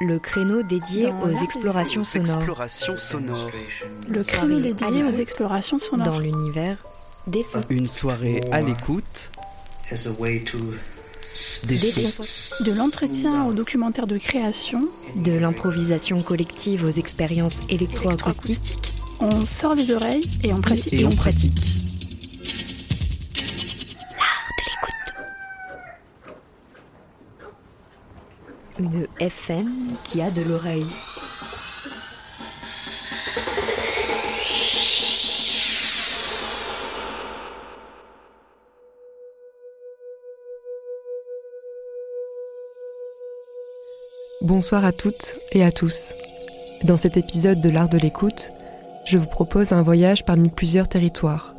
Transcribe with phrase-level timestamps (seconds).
[0.00, 3.50] le créneau dédié Dans aux explorations sonores explorations sonores.
[4.08, 6.06] Le créneau dédié aux explorations sonores.
[6.06, 6.78] dans l'univers
[7.26, 7.60] des sons.
[7.70, 9.30] Une soirée à l'écoute
[9.90, 10.58] as a way to
[11.66, 12.22] des Des sons.
[12.24, 12.64] sons.
[12.64, 14.88] De l'entretien au documentaire de création.
[15.16, 18.92] De l'improvisation collective aux expériences électroacoustiques.
[19.20, 20.92] On sort les oreilles et on pratique.
[20.92, 21.75] Et on pratique.
[29.18, 30.86] FM qui a de l'oreille.
[44.42, 46.12] Bonsoir à toutes et à tous.
[46.84, 48.52] Dans cet épisode de l'art de l'écoute,
[49.06, 51.54] je vous propose un voyage parmi plusieurs territoires.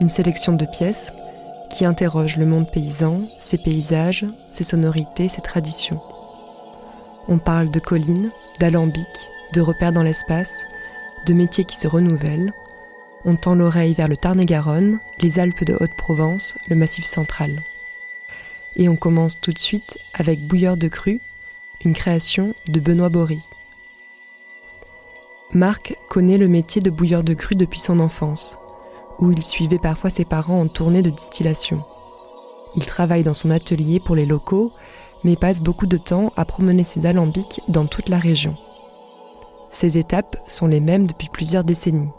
[0.00, 1.12] Une sélection de pièces
[1.70, 6.00] qui interrogent le monde paysan, ses paysages, ses sonorités, ses traditions.
[7.26, 8.30] On parle de collines,
[8.60, 10.66] d'alambics, de repères dans l'espace,
[11.24, 12.52] de métiers qui se renouvellent.
[13.24, 17.58] On tend l'oreille vers le Tarn-et-Garonne, les Alpes de Haute-Provence, le Massif central.
[18.76, 21.20] Et on commence tout de suite avec Bouilleur de Cru,
[21.84, 23.40] une création de Benoît Bory.
[25.52, 28.58] Marc connaît le métier de bouilleur de cru depuis son enfance,
[29.18, 31.84] où il suivait parfois ses parents en tournée de distillation.
[32.76, 34.72] Il travaille dans son atelier pour les locaux,
[35.24, 38.56] mais passe beaucoup de temps à promener ses alambics dans toute la région.
[39.70, 42.12] Ces étapes sont les mêmes depuis plusieurs décennies.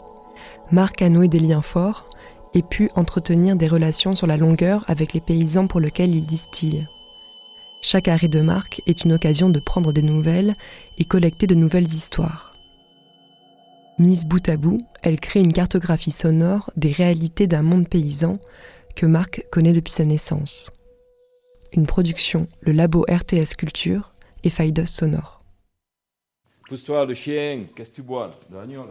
[0.70, 2.06] Marc a noué des liens forts
[2.54, 6.86] et pu entretenir des relations sur la longueur avec les paysans pour lesquels il distille.
[7.80, 10.54] Chaque arrêt de marque est une occasion de prendre des nouvelles
[10.98, 12.52] et collecter de nouvelles histoires.
[13.98, 18.38] Mise bout à bout, elle crée une cartographie sonore des réalités d'un monde paysan
[18.94, 20.70] que Marc connaît depuis sa naissance.
[21.76, 25.42] Une production, le labo RTS Culture et Faidos Sonore.
[26.66, 28.30] Pousse-toi, le chien, qu'est-ce que tu bois?
[28.48, 28.86] De l'agneau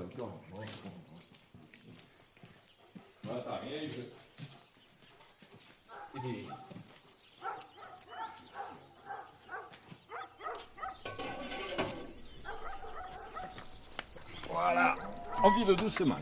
[14.51, 14.95] Voilà,
[15.43, 16.19] on vide doucement.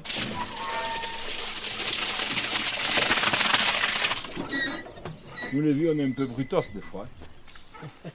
[5.53, 7.05] Nous les vieux, on est un peu brutos des fois.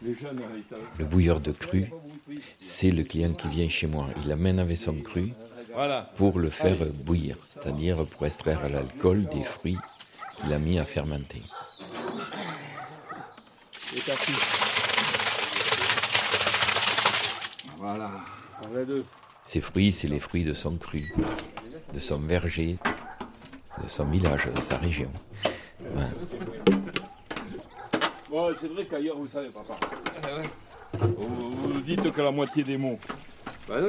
[0.02, 0.80] Les jeunes, ils savent.
[0.98, 1.92] Le bouilleur de cru,
[2.58, 4.08] c'est le client qui vient chez moi.
[4.24, 5.32] Il amène avec son cru
[6.16, 9.78] pour le faire bouillir, c'est-à-dire pour extraire l'alcool des fruits
[10.40, 11.42] qu'il a mis à fermenter.
[17.76, 18.10] Voilà.
[19.44, 21.04] Ces fruits, c'est les fruits de son cru,
[21.94, 22.78] de son verger,
[23.82, 25.10] de son village, de sa région.
[25.92, 26.10] Voilà.
[28.60, 29.74] C'est vrai qu'ailleurs, vous savez, papa.
[31.00, 32.98] Vous, vous dites que la moitié des mots.
[33.68, 33.88] Bah non,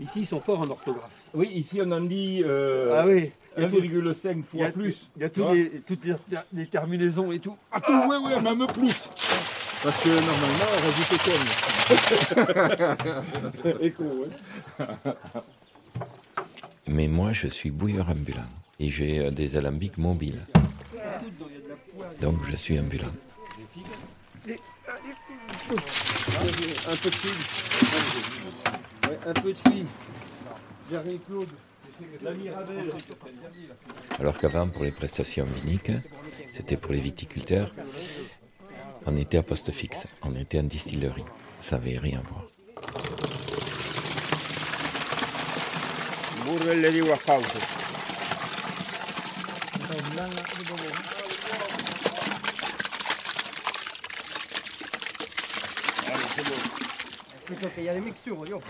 [0.00, 1.10] ici ils sont forts en orthographe.
[1.32, 4.42] Oui, ici, on en dit euh, ah oui, il y a, tout- 1,5 il y
[4.42, 5.08] fois a- plus.
[5.16, 6.14] il y a les, toutes les,
[6.52, 7.56] les terminaisons et tout.
[7.70, 9.08] Ah, tout, oui, oui, même plus.
[9.84, 11.22] Parce que normalement, on rajoute
[13.64, 13.80] comme.
[13.80, 14.30] Écho, ouais.
[16.88, 18.48] Mais moi, je suis bouilleur ambulant
[18.80, 20.40] et j'ai euh, des alambics mobiles.
[22.20, 23.12] Donc, je suis ambulant.
[26.86, 27.44] Un peu de fille.
[29.08, 29.58] Ouais, un peu de
[31.26, 31.48] Claude.
[34.18, 35.90] Alors qu'avant, pour les prestations viniques,
[36.52, 37.72] c'était pour les viticulteurs,
[39.06, 41.24] on était à poste fixe, on était en distillerie.
[41.58, 42.44] Ça n'avait rien à voir.
[56.34, 56.60] Burrellerie
[57.50, 57.72] Wahouse.
[57.78, 58.60] Il y a des mixtures, yo.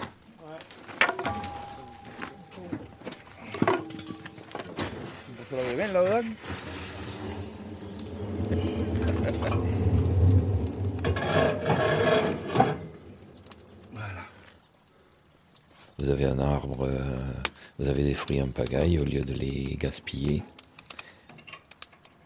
[15.99, 17.17] Vous avez un arbre, euh,
[17.78, 20.43] vous avez des fruits en pagaille, au lieu de les gaspiller,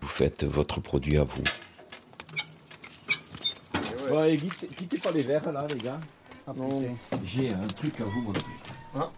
[0.01, 1.45] vous faites votre produit à vous.
[4.09, 6.01] Bon, et quittez, quittez pas les verres là, les gars.
[6.57, 6.83] Non,
[7.27, 8.43] j'ai un truc à vous montrer.
[8.95, 9.11] Ah,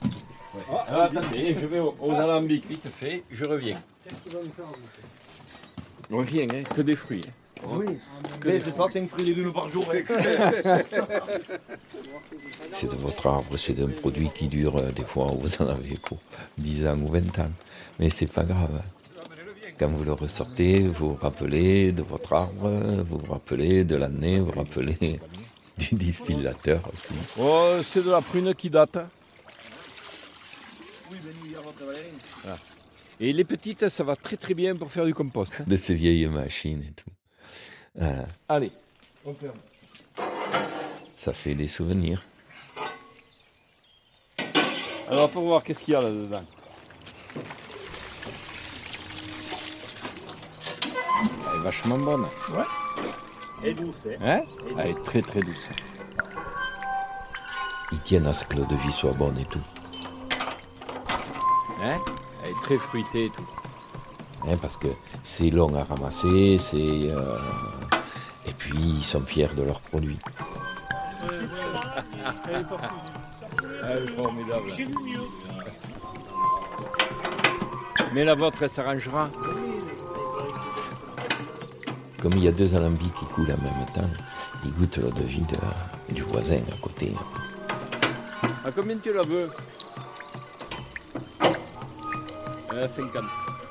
[0.88, 3.80] alors, attendez, je vais aux, aux alambics vite fait, je reviens.
[4.04, 4.66] Qu'est-ce qu'il va me faire
[6.12, 7.22] Oh, Rien, hein, que des fruits.
[7.24, 7.66] hein.
[7.68, 7.86] Oui.
[8.44, 9.84] Mais c'est ça, 5 fruits et légumes par jour.
[9.94, 10.82] hein.
[12.72, 15.96] C'est de votre arbre, c'est d'un produit qui dure euh, des fois, vous en avez
[16.02, 16.18] pour
[16.58, 17.50] 10 ans ou 20 ans.
[17.98, 18.70] Mais c'est pas grave.
[18.80, 18.84] hein.
[19.80, 22.68] Quand vous le ressortez, vous vous rappelez de votre arbre,
[23.02, 25.18] vous vous rappelez de l'année, vous vous rappelez
[25.78, 27.14] du distillateur aussi.
[27.38, 28.98] Oh, c'est de la prune qui date.
[32.42, 32.58] Voilà.
[33.18, 35.50] Et les petites, ça va très très bien pour faire du compost.
[35.58, 35.64] hein.
[35.66, 37.10] De ces vieilles machines et tout.
[37.94, 38.28] Voilà.
[38.50, 38.72] Allez,
[39.24, 39.56] on ferme.
[41.14, 42.22] Ça fait des souvenirs.
[45.08, 46.40] Alors pour voir qu'est-ce qu'il y a là-dedans.
[51.60, 52.26] Est vachement bonne.
[53.62, 54.16] Et douce, hein.
[54.22, 54.40] Hein
[54.78, 55.68] Elle est très très douce.
[57.92, 59.60] Ils tiennent à ce que l'eau de vie soit bonne et tout.
[61.82, 61.98] Hein
[62.44, 63.46] Elle est très fruitée et tout.
[64.48, 64.88] hein, parce que
[65.22, 66.76] c'est long à ramasser, c'est.
[67.10, 67.38] euh,
[68.46, 70.18] Et puis ils sont fiers de leurs produits.
[73.82, 74.72] Elle est formidable.
[78.12, 79.28] Mais la vôtre, elle s'arrangera.
[82.20, 84.10] Comme il y a deux alambics qui coulent en même temps,
[84.64, 87.14] ils goûtent l'eau de vie de- du voisin à côté.
[88.64, 89.50] À combien tu la veux?
[92.70, 93.22] À 50.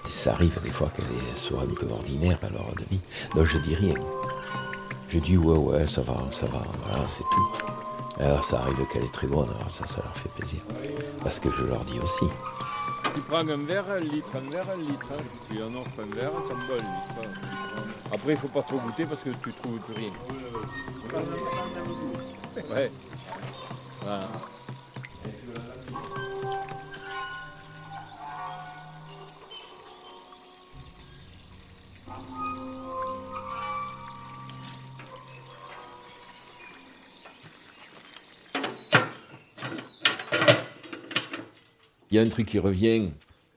[0.07, 3.00] Et ça arrive des fois qu'elle est- soit un peu ordinaire à l'heure de vie.
[3.36, 3.94] Donc je dis rien.
[5.10, 7.50] Je dis ouais ouais ça va, ça va, voilà, c'est tout.
[8.19, 10.62] Alors ça arrive qu'elle est très bonne, alors ça, ça leur fait plaisir.
[11.24, 12.25] Parce que je leur dis aussi.
[13.16, 15.07] Tu prends un verre, un litre, un verre, un litre.
[15.12, 15.24] hein.
[15.50, 16.86] Tu en offres un verre, ça me donne.
[18.12, 20.12] Après, il faut pas trop goûter parce que tu trouves plus rien.
[22.69, 22.92] Ouais.
[24.01, 24.28] Voilà.
[42.11, 43.09] Il y a un truc qui revient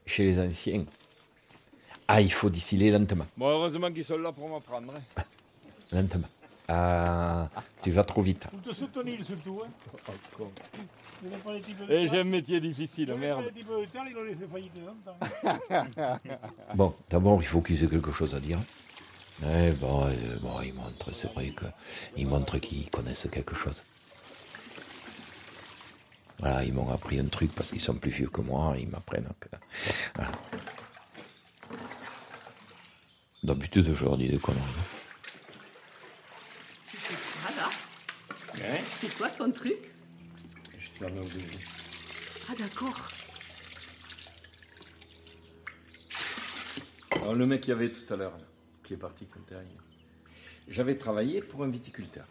[0.05, 0.85] chez les anciens.
[2.07, 3.25] Ah, il faut distiller lentement.
[3.37, 4.93] Bon, heureusement qu'ils sont là pour m'apprendre.
[5.17, 5.23] hein.
[5.91, 6.27] Lentement.
[6.67, 7.49] Ah,
[7.81, 8.45] tu vas trop vite.
[8.63, 9.01] Te surtout.
[9.63, 9.69] Hein.
[11.23, 12.19] Il n'a pas les types de Et j'ai terre.
[12.21, 13.43] un métier difficile, merde.
[13.45, 16.19] les types de terre, il a laissé faillite longtemps.
[16.75, 18.59] Bon, d'abord, il faut qu'ils aient quelque chose à dire.
[19.45, 21.53] Eh bon, euh, bon, ils montrent, c'est vrai
[22.15, 23.83] qu'ils montrent qu'ils connaissent quelque chose.
[26.43, 29.29] Voilà, ils m'ont appris un truc parce qu'ils sont plus vieux que moi, ils m'apprennent
[29.39, 29.47] que.
[30.13, 30.33] Voilà.
[33.41, 34.61] D'habitude, je leur dis des conneries.
[37.43, 37.69] Voilà.
[38.55, 39.77] Hein C'est quoi ton truc?
[40.77, 41.65] Je te la mets au début.
[42.49, 43.01] Ah d'accord.
[47.21, 48.37] Alors, le mec qu'il y avait tout à l'heure,
[48.83, 49.81] qui est parti comme derrière,
[50.67, 52.27] j'avais travaillé pour un viticulteur.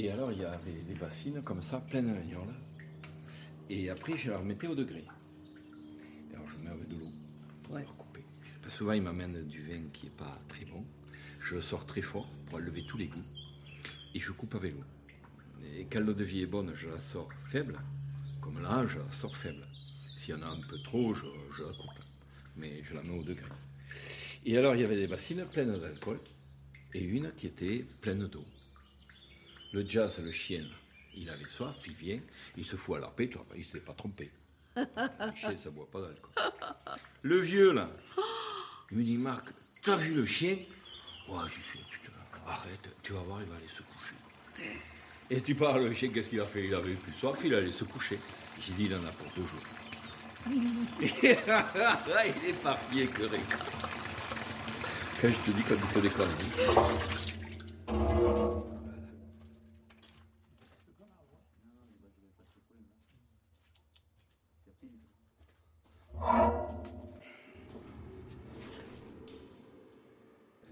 [0.00, 2.54] Et alors, il y avait des bassines comme ça, pleines de vignoles.
[3.68, 5.04] Et après, je leur mettais au degré.
[6.30, 7.10] Et alors, je mets avec de l'eau
[7.64, 7.82] pour Ouais.
[7.82, 8.22] leur couper.
[8.62, 10.84] Parce que souvent, ils m'amènent du vin qui n'est pas très bon.
[11.40, 13.24] Je le sors très fort pour enlever tous les goûts.
[14.14, 14.84] Et je coupe avec l'eau.
[15.76, 17.74] Et quand l'eau de vie est bonne, je la sors faible.
[18.40, 19.66] Comme là, je la sors faible.
[20.16, 21.24] S'il y en a un peu trop, je,
[21.56, 22.04] je la coupe.
[22.56, 23.46] Mais je la mets au degré.
[24.46, 26.20] Et alors, il y avait des bassines pleines d'alcool
[26.94, 28.44] et une qui était pleine d'eau.
[29.72, 30.64] Le jazz, le chien,
[31.14, 32.20] il avait soif, il vient,
[32.56, 34.30] il se fout à la paix, il ne s'est pas trompé.
[34.76, 34.86] Le
[35.34, 36.32] chien, ça boit pas d'alcool.
[37.22, 37.90] Le vieux, là,
[38.90, 39.48] il me dit, Marc,
[39.82, 40.56] t'as vu le chien?
[41.28, 42.12] Ouais, je suis, putain,
[42.46, 44.14] arrête, tu vas voir, il va aller se coucher.
[45.30, 46.64] Et tu parles, le chien, qu'est-ce qu'il a fait?
[46.64, 48.18] Il avait plus soif, il allait se coucher.
[48.60, 49.60] J'ai dit, il en a pour deux jours.
[51.00, 53.38] il est parti écœuré.
[55.20, 56.08] Quand je te dis qu'on dit que des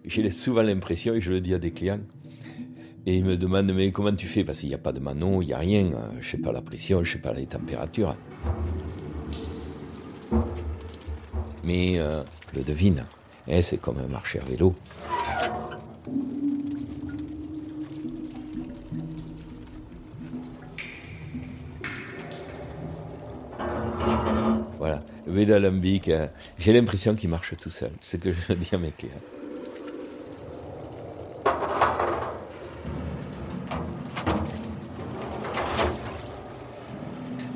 [0.04, 2.00] J'ai souvent l'impression, et je le dis à des clients,
[3.06, 4.44] et ils me demandent mais comment tu fais?
[4.44, 6.38] Parce qu'il n'y a pas de manon, il n'y a rien, euh, je ne sais
[6.38, 8.16] pas la pression, je ne sais pas les températures.
[11.64, 12.22] Mais euh,
[12.52, 13.04] je le devine,
[13.48, 14.74] hein, c'est comme un marché à vélo.
[25.38, 26.26] Euh,
[26.58, 29.12] j'ai l'impression qu'il marche tout seul, c'est ce que je dis à mes clients.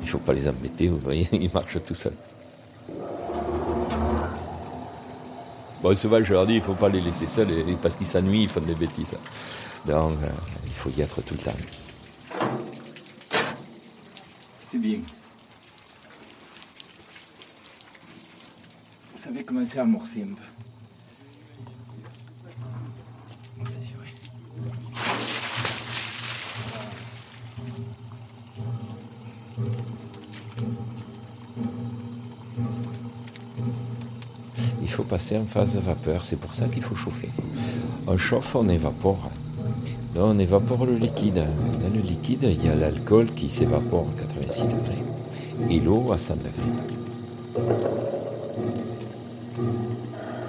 [0.01, 2.13] Il faut pas les embêter, vous voyez, ils marchent tout seuls.
[5.81, 7.47] Bon, souvent, je leur dis, il ne faut pas les laisser seuls
[7.81, 9.17] parce qu'ils s'ennuient, ils font des bêtises.
[9.85, 10.27] Donc, euh,
[10.65, 11.57] il faut y être tout le temps.
[14.71, 14.99] C'est bien.
[19.31, 20.41] Avait commencé à amorcer un peu.
[34.81, 37.29] Il faut passer en phase vapeur, c'est pour ça qu'il faut chauffer.
[38.07, 39.31] On chauffe, on évapore.
[40.13, 41.45] Donc, on évapore le liquide.
[41.81, 45.03] Dans le liquide, il y a l'alcool qui s'évapore à 86 degrés
[45.69, 46.90] et l'eau à 100 degrés.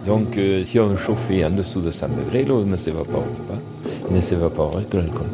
[0.06, 3.58] Donc, euh, si on chauffait en dessous de 100 degrés, l'eau ne s'évapore pas.
[4.10, 5.28] Ne s'évaporerait que l'alcool.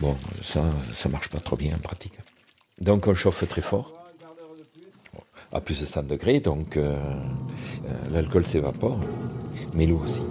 [0.00, 0.64] Bon, ça,
[0.94, 2.12] ça marche pas trop bien en pratique.
[2.80, 3.92] Donc, on chauffe très fort
[5.52, 9.00] à plus de 100 degrés, donc euh, euh, l'alcool s'évapore,
[9.72, 10.22] mais l'eau aussi.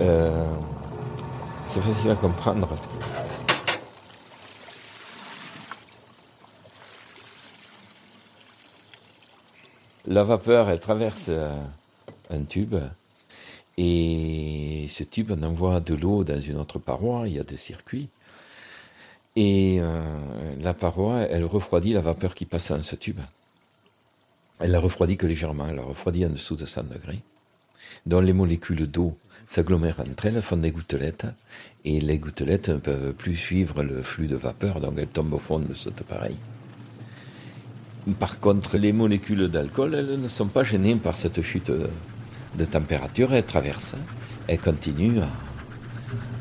[0.00, 0.54] Euh,
[1.66, 2.68] c'est facile à comprendre.
[10.06, 11.62] La vapeur, elle traverse euh,
[12.30, 12.76] un tube
[13.76, 17.56] et ce tube on envoie de l'eau dans une autre paroi, il y a des
[17.56, 18.08] circuits.
[19.36, 20.18] Et euh,
[20.60, 23.20] la paroi, elle refroidit la vapeur qui passe dans ce tube.
[24.60, 27.20] Elle la refroidit que légèrement, elle la refroidit en dessous de 100 degrés.
[28.06, 29.16] Donc les molécules d'eau
[29.46, 31.26] s'agglomèrent entre elles, font des gouttelettes,
[31.84, 35.38] et les gouttelettes ne peuvent plus suivre le flux de vapeur, donc elles tombent au
[35.38, 36.36] fond de ce pareil.
[38.18, 41.88] Par contre, les molécules d'alcool, elles ne sont pas gênées par cette chute de,
[42.56, 43.96] de température, elles traversent,
[44.46, 45.20] elles continuent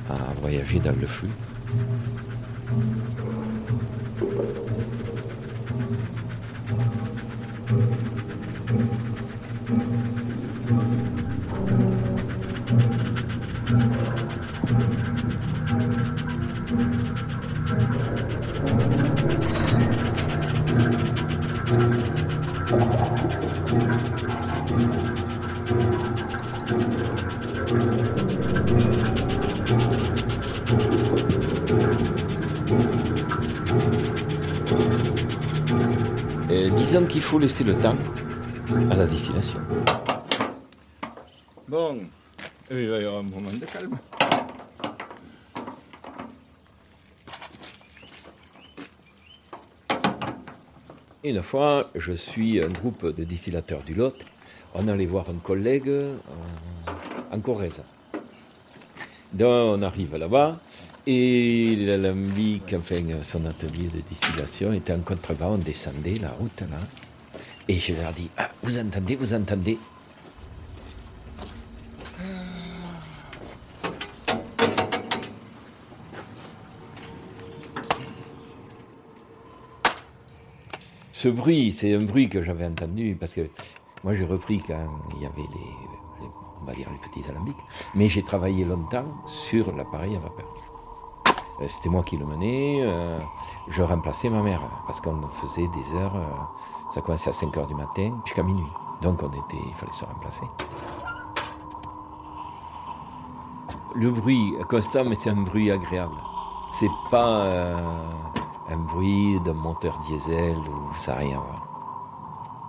[0.10, 1.30] à, à voyager dans le flux.
[37.28, 37.98] Faut laisser le temps
[38.90, 39.60] à la distillation.
[41.68, 42.00] Bon,
[42.72, 43.98] il va y avoir un moment de calme.
[51.26, 54.26] Une fois, je suis un groupe de distillateurs du Lot.
[54.74, 57.84] On allait voir un collègue en, en Corrèze.
[59.34, 60.62] Donc on arrive là-bas
[61.06, 65.48] et l'alambic, enfin son atelier de distillation était en contrebas.
[65.48, 66.80] On descendait la route là.
[67.70, 69.78] Et je leur dis ah, Vous entendez, vous entendez
[81.12, 83.50] Ce bruit, c'est un bruit que j'avais entendu parce que
[84.04, 86.28] moi j'ai repris quand il y avait les,
[86.62, 87.58] on va dire les petits alambics,
[87.96, 90.46] mais j'ai travaillé longtemps sur l'appareil à vapeur.
[91.60, 93.18] Euh, C'était moi qui le menais, euh,
[93.68, 97.68] je remplaçais ma mère parce qu'on faisait des heures, euh, ça commençait à 5 heures
[97.68, 98.72] du matin jusqu'à minuit.
[99.02, 100.46] Donc on était, il fallait se remplacer.
[103.96, 106.16] Le bruit constant, mais c'est un bruit agréable.
[106.72, 108.12] C'est pas euh,
[108.70, 111.68] un bruit d'un moteur diesel ou ça n'a rien à voir.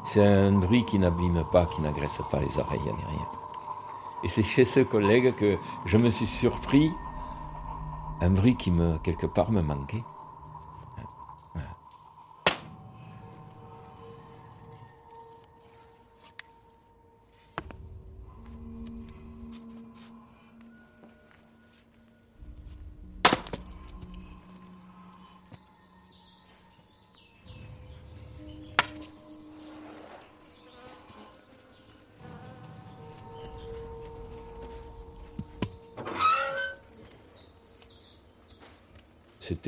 [0.04, 3.26] C'est un bruit qui n'abîme pas, qui n'agresse pas les oreilles ni rien.
[4.24, 6.92] Et c'est chez ce collègue que je me suis surpris
[8.20, 10.02] un bruit qui me quelque part me manquait.
[11.54, 11.68] Voilà.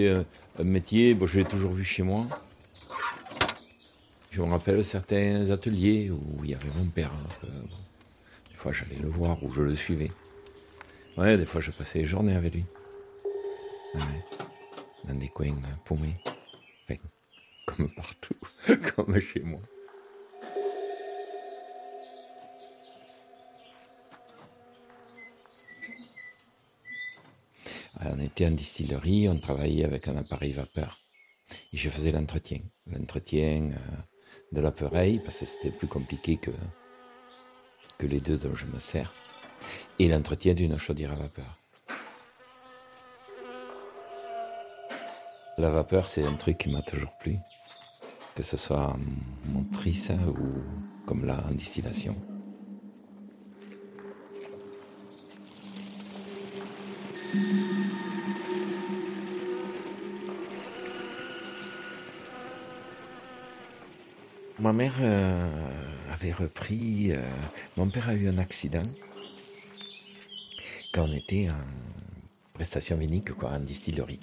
[0.08, 2.26] Un, métier, bon, je l'ai toujours vu chez moi.
[4.30, 7.12] Je me rappelle certains ateliers où il y avait mon père.
[7.42, 10.10] des fois, j'allais le voir ou je le suivais.
[11.16, 12.64] Ouais, des fois, je passais les journées avec lui.
[13.94, 14.00] Ouais,
[15.04, 15.54] dans des coins
[15.84, 16.16] paumés.
[17.66, 18.34] Comme partout,
[18.96, 19.60] comme chez moi.
[28.02, 30.98] On était en distillerie, on travaillait avec un appareil vapeur.
[31.72, 32.60] Et je faisais l'entretien.
[32.86, 33.96] L'entretien euh,
[34.52, 36.50] de l'appareil, parce que c'était plus compliqué que,
[37.98, 39.12] que les deux dont je me sers.
[39.98, 41.58] Et l'entretien d'une chaudière à vapeur.
[45.58, 47.36] La vapeur, c'est un truc qui m'a toujours plu.
[48.34, 49.00] Que ce soit en
[49.44, 52.16] motrice ou comme là en distillation.
[64.60, 65.50] Ma mère euh,
[66.12, 67.12] avait repris.
[67.12, 67.22] euh,
[67.78, 68.86] mon père a eu un accident
[70.92, 74.20] quand on était en prestation vinique, quoi, en distillerie.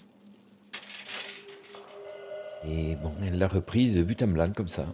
[2.64, 4.86] Et bon, elle l'a repris de but en blanc comme ça,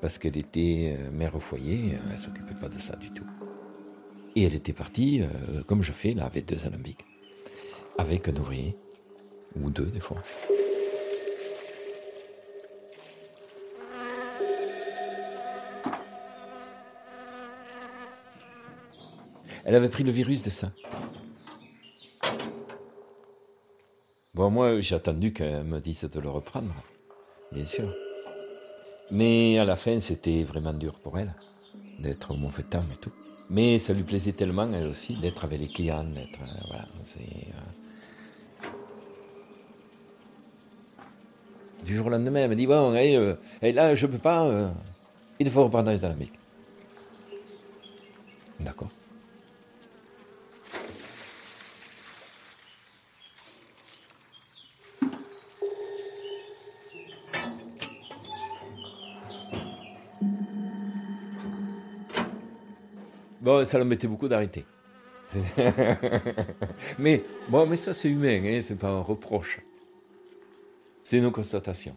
[0.00, 3.26] parce qu'elle était euh, mère au foyer, elle s'occupait pas de ça du tout.
[4.34, 5.22] Et elle était partie,
[5.66, 7.04] comme je fais là, avec deux alambics,
[7.98, 8.76] avec un ouvrier,
[9.60, 10.22] ou deux des fois.
[19.70, 20.72] Elle avait pris le virus de ça.
[24.34, 26.74] Bon, moi, j'ai attendu qu'elle me dise de le reprendre,
[27.52, 27.94] bien sûr.
[29.12, 31.32] Mais à la fin, c'était vraiment dur pour elle,
[32.00, 33.12] d'être au mauvais temps et tout.
[33.48, 36.40] Mais ça lui plaisait tellement, elle aussi, d'être avec les clients, d'être.
[36.42, 36.88] euh, voilà,
[37.20, 38.64] euh.
[41.84, 44.72] Du jour au lendemain, elle me dit Bon, euh, là, je peux pas,
[45.38, 46.28] il faut reprendre les.
[48.58, 48.90] D'accord.
[63.64, 64.64] Ça l'embêtait beaucoup d'arrêter.
[66.98, 69.60] mais bon, mais ça c'est humain, hein, c'est pas un reproche.
[71.04, 71.94] C'est une constatation.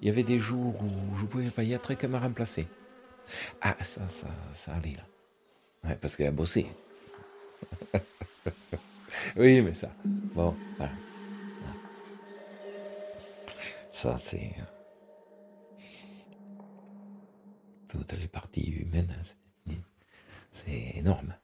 [0.00, 2.66] Il y avait des jours où je pouvais pas y être et qu'elle m'a remplacé.
[3.60, 5.06] Ah, ça, ça, ça allait là.
[5.84, 6.66] Ouais, parce qu'elle a bossé.
[9.36, 9.90] oui, mais ça.
[10.04, 10.92] Bon, voilà.
[13.90, 14.52] Ça, c'est.
[14.58, 14.62] euh,
[17.88, 19.22] Toutes les parties humaines, hein,
[20.52, 21.34] c'est- énorme.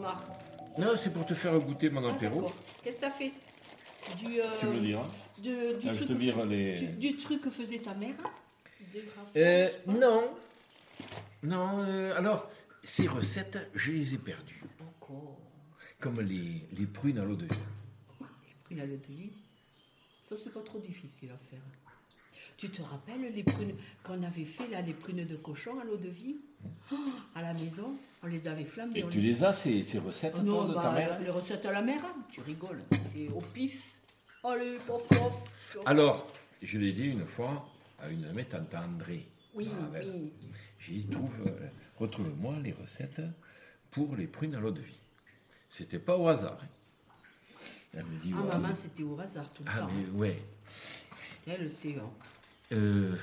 [0.00, 0.26] Marc.
[0.78, 2.42] Non, c'est pour te faire goûter mon apéro.
[2.42, 2.56] D'accord.
[2.82, 3.32] Qu'est-ce que t'as fait
[4.18, 5.06] du, euh, Tu me le diras.
[5.38, 7.94] du, du Ah, je truc te que vire les- du, du truc que faisait ta
[7.94, 8.16] mère
[8.92, 9.92] Des graphes, Euh, je sais pas.
[10.06, 10.30] non.
[11.42, 12.48] Non, euh, alors,
[12.82, 14.62] ces recettes, je les ai perdues.
[14.80, 15.38] Encore.
[16.00, 17.60] Comme les, les prunes à l'eau de vie.
[18.64, 19.30] Prunes à l'eau de vie.
[20.26, 21.60] Ça, c'est pas trop difficile à faire.
[22.56, 25.96] Tu te rappelles les prunes qu'on avait fait là, les prunes de cochon à l'eau
[25.96, 26.36] de vie
[26.92, 26.96] Oh,
[27.34, 29.00] À la maison, on les avait flambées.
[29.00, 31.66] Et tu les as, ces, ces recettes, toi, non, de ta bah, mère les recettes
[31.66, 32.82] à la mer, hein, tu rigoles.
[33.12, 33.94] C'est au pif.
[34.42, 35.82] Allez, pof, pof.
[35.86, 36.26] Alors,
[36.62, 37.68] je l'ai dit une fois
[38.00, 39.26] à une de mes tantes André.
[39.54, 40.32] Oui, Ah, ben, oui.
[40.78, 43.22] J'ai dit, trouve, euh, retrouve-moi les recettes
[43.90, 44.98] pour les prunes à l'eau de vie.
[45.70, 46.58] C'était pas au hasard.
[46.62, 46.66] hein.
[47.94, 49.88] Elle me dit, Ah, ouais, maman, c'était au hasard tout le Ah, temps.
[49.94, 50.42] mais ouais.
[51.46, 51.94] Elle, c'est.
[51.96, 52.10] hein.
[52.72, 53.14] Euh,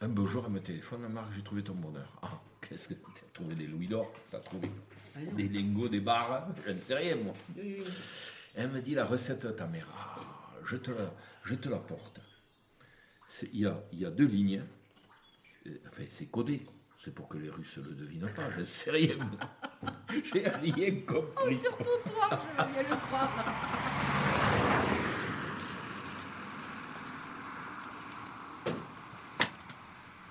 [0.00, 2.12] un beau jour, elle me téléphone, Marc, j'ai trouvé ton bonheur.
[2.22, 2.40] Ah,
[2.72, 4.10] qu'est-ce que t'as trouvé des louis d'or?
[4.30, 4.70] T'as trouvé
[5.32, 6.48] des lingots, des barres?
[6.66, 7.34] Je ne sais rien, moi.
[8.54, 9.86] Elle me dit la recette de ta mère.
[9.94, 10.18] Ah,
[10.64, 11.12] je te la,
[11.44, 12.20] je te la porte.
[13.52, 14.62] Il y a, il y a deux lignes.
[15.66, 16.62] Euh, Enfin, c'est codé.
[16.98, 18.48] C'est pour que les Russes le devinent pas.
[18.50, 19.16] Je ne sais rien.
[20.32, 21.58] J'ai rien compris.
[21.58, 23.44] Surtout toi, je veux bien le croire.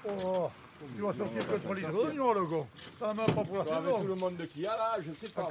[0.08, 0.52] Oh,
[0.96, 2.66] tu vas sortir que 3 litres de non, le gars.
[3.00, 5.12] Ça n'a même pas pour la Avec tout le monde qu'il y a là, je
[5.14, 5.48] sais pas.
[5.48, 5.50] Ah,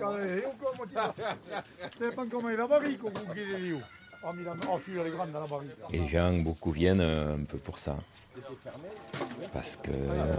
[2.31, 2.69] comment il a
[3.33, 3.81] qu'il est lié.
[4.23, 4.79] Ah, mais il a oh.
[5.93, 7.97] Et les gens, beaucoup viennent euh, un peu pour ça.
[9.53, 10.37] Parce que euh,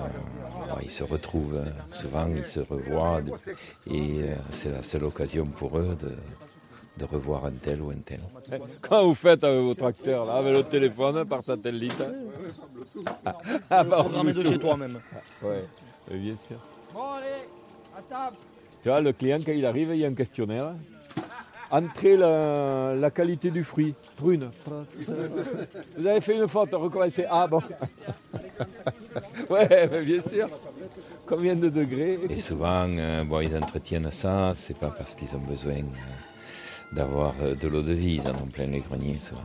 [0.82, 3.22] ils se retrouvent euh, souvent, ils se revoient.
[3.88, 6.16] et euh, c'est la seule occasion pour eux de,
[6.98, 8.20] de revoir un tel ou un tel.
[8.82, 12.04] Quand vous faites avec vos tracteurs, là, avec le téléphone par satellite.
[13.70, 15.00] Ah, bah, Programmé de chez toi même.
[15.42, 15.64] Ouais,
[16.12, 16.58] euh, bien sûr.
[16.94, 17.48] Bon, allez,
[17.98, 18.36] à table.
[18.84, 20.74] Tu vois, le client, quand il arrive, il y a un questionnaire.
[21.72, 24.50] Entrez la, la qualité du fruit, prune.
[25.98, 27.26] Vous avez fait une faute, recommencez.
[27.30, 27.62] Ah bon.
[29.50, 30.50] Ouais, mais bien sûr.
[31.26, 32.20] Combien de degrés?
[32.30, 35.84] Et souvent, euh, bon, ils entretiennent ça, c'est pas parce qu'ils ont besoin euh,
[36.92, 39.42] d'avoir euh, de l'eau de vie, en plein les greniers souvent.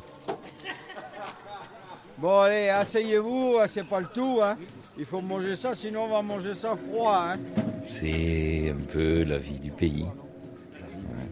[2.19, 4.41] Bon, allez, asseyez-vous, hein, c'est pas le tout.
[4.43, 4.57] Hein.
[4.99, 7.27] Il faut manger ça, sinon on va manger ça froid.
[7.29, 7.39] Hein.
[7.87, 10.05] C'est un peu la vie du pays.
[10.05, 11.29] Ouais.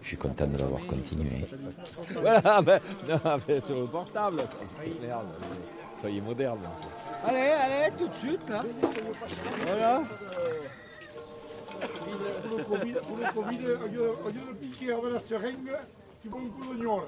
[0.00, 1.44] Je suis content de l'avoir continué.
[2.20, 4.44] Voilà, mais, non, mais sur le portable.
[5.00, 5.26] Merde,
[6.00, 6.60] soyez moderne.
[7.24, 8.48] Allez, allez, tout de suite.
[8.48, 8.64] Là.
[9.66, 10.02] Voilà.
[11.82, 15.72] Pour le Covid, pour le Covid, au lieu, de piquer avec la seringue,
[16.22, 17.06] tu prends un coup d'oignon, là.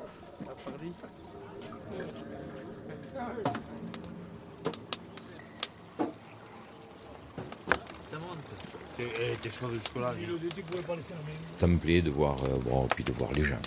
[11.14, 11.32] Main.
[11.56, 13.58] Ça me plaît de voir, euh, bon, puis de voir les gens.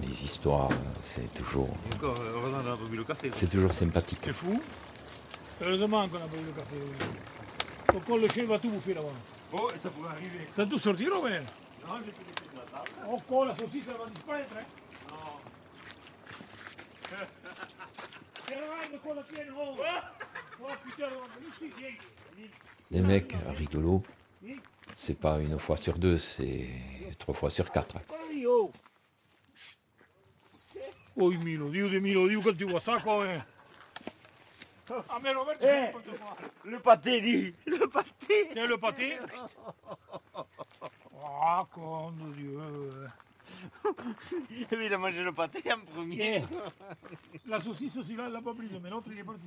[0.00, 0.70] Les histoires,
[1.00, 1.68] c'est toujours,
[3.32, 4.20] c'est toujours sympathique.
[4.22, 4.60] C'est fou.
[5.60, 6.76] Heureusement qu'on a pas eu le café.
[7.86, 9.08] Pourquoi le chien va tout bouffer là-bas
[9.52, 10.46] Oh, ça pourrait arriver.
[10.54, 11.42] T'as tout sorti, Robert?
[11.86, 12.90] Non, j'ai tout laissé sur la table.
[13.08, 14.64] Encore la saucisse, elle va disparaître, hein
[15.10, 15.16] Non.
[18.92, 19.14] De quoi
[19.56, 19.76] oh?
[20.62, 20.68] Oh.
[22.90, 24.02] Les mecs rigolos,
[24.96, 26.68] c'est pas une fois sur deux, c'est
[27.18, 27.96] trois fois sur quatre.
[27.96, 28.70] Allez, oh
[31.16, 33.42] Oh, Milo, Dio de Milo, Dio, quand tu vois ça, quand même
[35.08, 36.36] Ah, mais Robert, tu fais n'importe quoi.
[36.64, 37.54] Le pâté, dit.
[37.66, 38.48] Le pâté.
[38.52, 39.16] Tiens, le pâté.
[41.42, 42.58] Ah, con de Dieu.
[44.72, 46.42] Il a mangé le pâté en premier.
[47.34, 49.40] Eh, La saucisse aussi, là, elle l'a pas prise, mais l'autre, il est parti.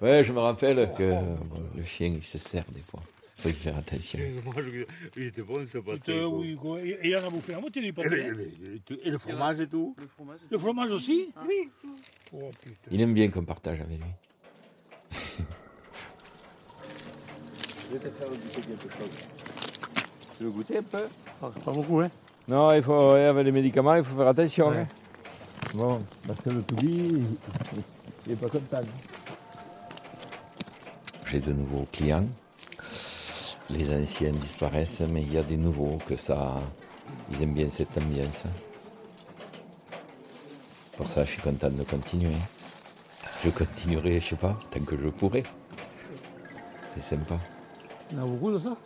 [0.00, 3.00] Ouais, je me rappelle que bon, le chien, il se sert des fois.
[3.38, 4.18] Faut y faire attention.
[5.16, 5.98] Il était bon ce pâté.
[6.00, 6.80] Putain, oui, quoi.
[6.80, 8.24] Et et il en a bouffé à moitié du pâté.
[8.24, 8.34] hein.
[9.04, 9.94] Et le fromage et tout
[10.50, 11.70] Le fromage aussi Oui.
[12.32, 12.88] Oh, putain.
[12.90, 14.04] Il aime bien qu'on partage avec lui.
[17.90, 19.10] Je vais te faire goûter quelque chose.
[20.36, 21.02] Tu veux goûter un peu?
[21.40, 22.10] Pas beaucoup, hein
[22.48, 24.70] Non, il faut, avec les médicaments, il faut faire attention.
[24.72, 24.86] hein.
[25.74, 27.26] Bon, parce que le tout il
[28.26, 28.80] n'est pas content.
[31.30, 32.26] J'ai de nouveaux clients.
[33.70, 36.56] Les anciens disparaissent, mais il y a des nouveaux que ça.
[37.30, 38.42] Ils aiment bien cette ambiance.
[40.96, 42.34] Pour ça, je suis content de continuer.
[43.44, 45.42] Je continuerai, je sais pas, tant que je pourrai.
[46.88, 47.38] C'est sympa.
[48.10, 48.76] Il y en a beaucoup de ça?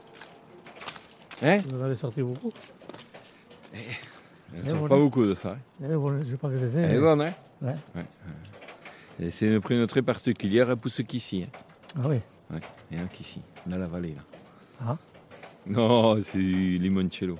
[1.43, 1.59] Hein?
[1.69, 2.53] Vous en avez sorti beaucoup?
[3.73, 4.95] Il Eh, ne sort voilà.
[4.97, 5.53] pas beaucoup de ça.
[5.53, 5.59] hein.
[5.91, 6.83] Eh, bon, Je sais pas que c'est.
[6.83, 7.75] Elle est bonne, hein Ouais.
[7.95, 8.05] ouais.
[9.21, 11.45] Et c'est une prune très particulière, elle pousse qu'ici.
[11.47, 11.59] hein.
[11.97, 12.17] Ah oui.
[12.51, 12.59] Ouais,
[12.91, 14.15] il y en a qu'ici, dans la vallée.
[14.15, 14.23] Là.
[14.85, 14.97] Ah.
[15.67, 17.39] Non, c'est du limoncello.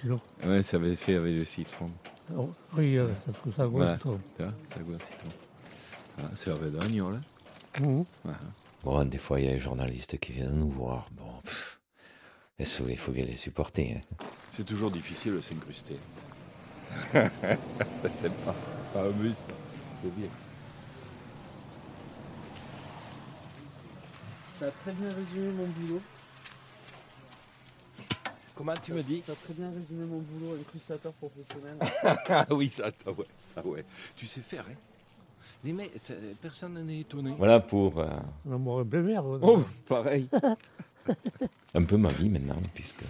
[0.00, 0.20] Silo.
[0.44, 1.90] Ouais, ça avait fait avec le citron.
[2.36, 3.08] Oh, oui, euh,
[3.56, 3.70] ça gauche.
[3.70, 3.96] Voilà.
[3.96, 4.18] trop.
[4.36, 5.28] Tu vois, ça goûte le citron.
[6.16, 7.20] Voilà, c'est avec de l'agneau, là.
[7.78, 8.38] Voilà.
[8.82, 11.08] Bon, des fois, il y a des journalistes qui viennent nous voir.
[11.12, 11.78] Bon, pff,
[12.58, 14.24] qu'il faut bien les supporter hein.
[14.50, 15.98] C'est toujours difficile de s'incruster.
[17.12, 18.54] c'est pas,
[18.92, 19.34] pas un bus,
[20.02, 20.28] c'est bien.
[24.58, 26.00] T'as très bien résumé mon boulot.
[28.56, 29.22] Comment tu me dis?
[29.24, 31.76] T'as très bien résumé mon boulot, incrustateur professionnel.
[32.28, 33.84] Ah oui, ça, ça, ouais, ça, ouais.
[34.16, 34.74] Tu sais faire, hein?
[35.64, 37.34] Les mecs, ça- personne n'est étonné.
[37.38, 38.08] Voilà pour euh,
[38.46, 39.24] On va boire un peu vert.
[39.24, 40.28] Oh, pareil.
[41.74, 43.02] un peu ma vie maintenant, puisque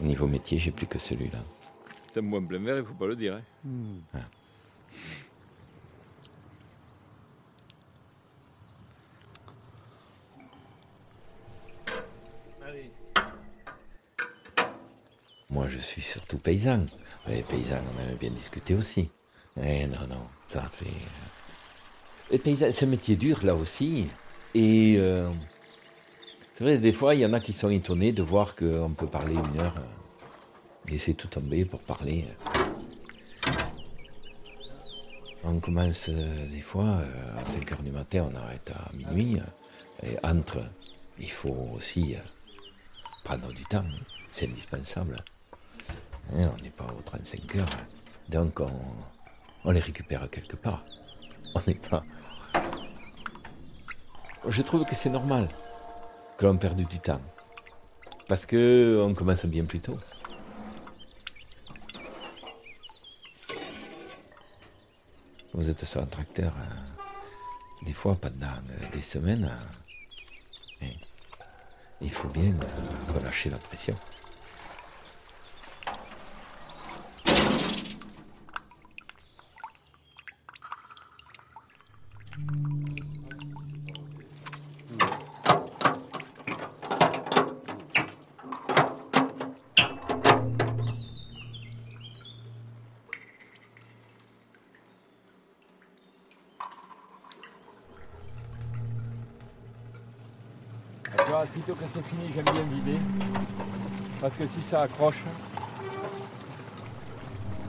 [0.00, 1.38] Au niveau métier, j'ai plus que celui-là.
[2.12, 3.36] C'est un moins plein verre, il faut pas le dire.
[3.36, 3.70] hein.
[4.14, 4.18] Ah.
[15.50, 16.86] Moi, je suis surtout paysan.
[17.28, 19.10] Les paysans, on en a bien discuté aussi.
[19.60, 20.86] Eh non, non, ça c'est...
[22.30, 24.08] Les paysans, c'est un métier dur là aussi.
[24.54, 25.30] Et euh,
[26.46, 29.06] c'est vrai, des fois, il y en a qui sont étonnés de voir qu'on peut
[29.06, 32.26] parler une heure, euh, laisser tout tomber pour parler.
[35.44, 39.38] On commence euh, des fois euh, à 5 heures du matin, on arrête à minuit.
[39.38, 40.58] euh, et entre,
[41.18, 42.18] il faut aussi euh,
[43.24, 43.84] prendre du temps.
[44.30, 45.16] C'est indispensable.
[46.34, 47.68] Hein, on n'est pas aux 35 heures.
[48.28, 48.60] Donc
[49.64, 50.84] on, les récupère quelque part.
[51.54, 52.04] On n'est pas.
[54.48, 55.48] Je trouve que c'est normal
[56.36, 57.20] que l'on perde du temps.
[58.28, 59.98] Parce que on commence bien plus tôt.
[65.54, 69.50] Vous êtes sur un tracteur, euh, des fois pendant euh, des semaines.
[70.82, 70.96] et
[72.02, 73.96] il faut bien euh, relâcher la pression.
[101.96, 102.98] C'est fini, j'aime bien vider.
[104.20, 105.24] Parce que si ça accroche,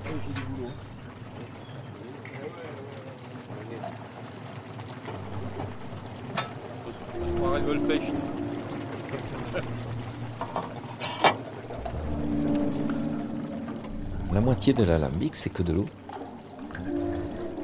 [0.06, 0.72] oh, j'ai du boulot.
[14.34, 15.86] La moitié de l'alambic, c'est que de l'eau.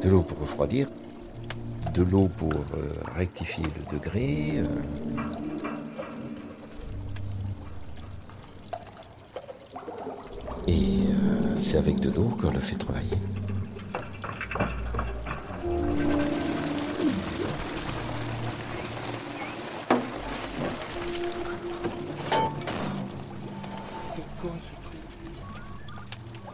[0.01, 0.87] De l'eau pour refroidir,
[1.93, 4.63] de l'eau pour euh, rectifier le degré.
[10.73, 13.09] Et euh, c'est avec de l'eau qu'on le fait travailler.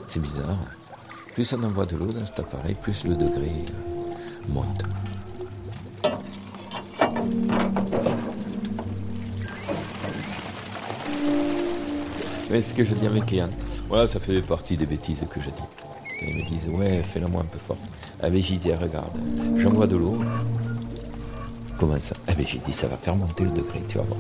[0.07, 0.57] C'est bizarre.
[1.33, 4.83] Plus on envoie de l'eau dans cet appareil, plus le degré euh, monte.
[12.49, 13.47] C'est ce que je dis à mes clients?
[13.89, 15.61] Voilà, ça fait partie des bêtises que je dis.
[16.19, 17.77] Quand ils me disent, ouais, fais-la moi un peu fort.
[18.21, 19.17] Ah ben j'ai dit, regarde,
[19.57, 20.21] j'envoie de l'eau.
[21.79, 22.15] Comment ça?
[22.27, 24.19] Ah ben j'ai dit, ça va faire monter le degré, tu vas voir.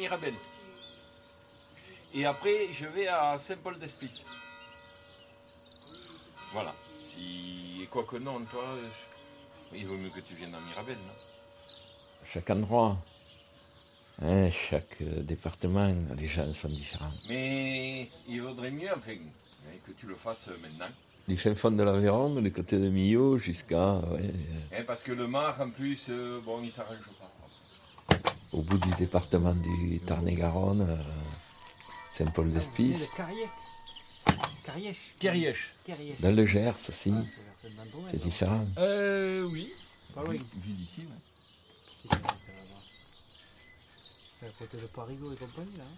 [0.00, 0.32] Mirabel.
[2.14, 4.24] Et après, je vais à Saint-Paul-d'Esplis.
[6.54, 6.74] Voilà.
[7.10, 7.86] Si...
[7.90, 8.88] Quoi que non, toi, euh,
[9.74, 11.12] il vaut mieux que tu viennes à Mirabel, non?
[12.24, 12.96] Chaque endroit,
[14.22, 15.86] hein, chaque euh, département,
[16.16, 17.12] les gens sont différents.
[17.28, 20.92] Mais il vaudrait mieux, enfin, hein, que tu le fasses maintenant.
[21.28, 24.32] Du fin fond de l'Aveyron, du côté de Millau, jusqu'à, ouais,
[24.72, 27.29] Hein, parce que le mar, en plus, euh, bon, il s'arrange pas.
[28.60, 30.96] Au bout du département du Tarn-et-Garonne, euh.
[35.18, 35.72] Carièche.
[35.86, 36.20] Carièche.
[36.20, 37.14] dans le Gers aussi,
[38.10, 38.66] c'est différent.
[38.76, 39.72] Euh, oui.
[40.14, 40.34] Pas loin.
[40.34, 41.06] Vu d'ici, ouais.
[42.02, 42.08] Si.
[44.40, 45.84] C'est à côté de Parigo et compagnie là.
[45.84, 45.96] hein.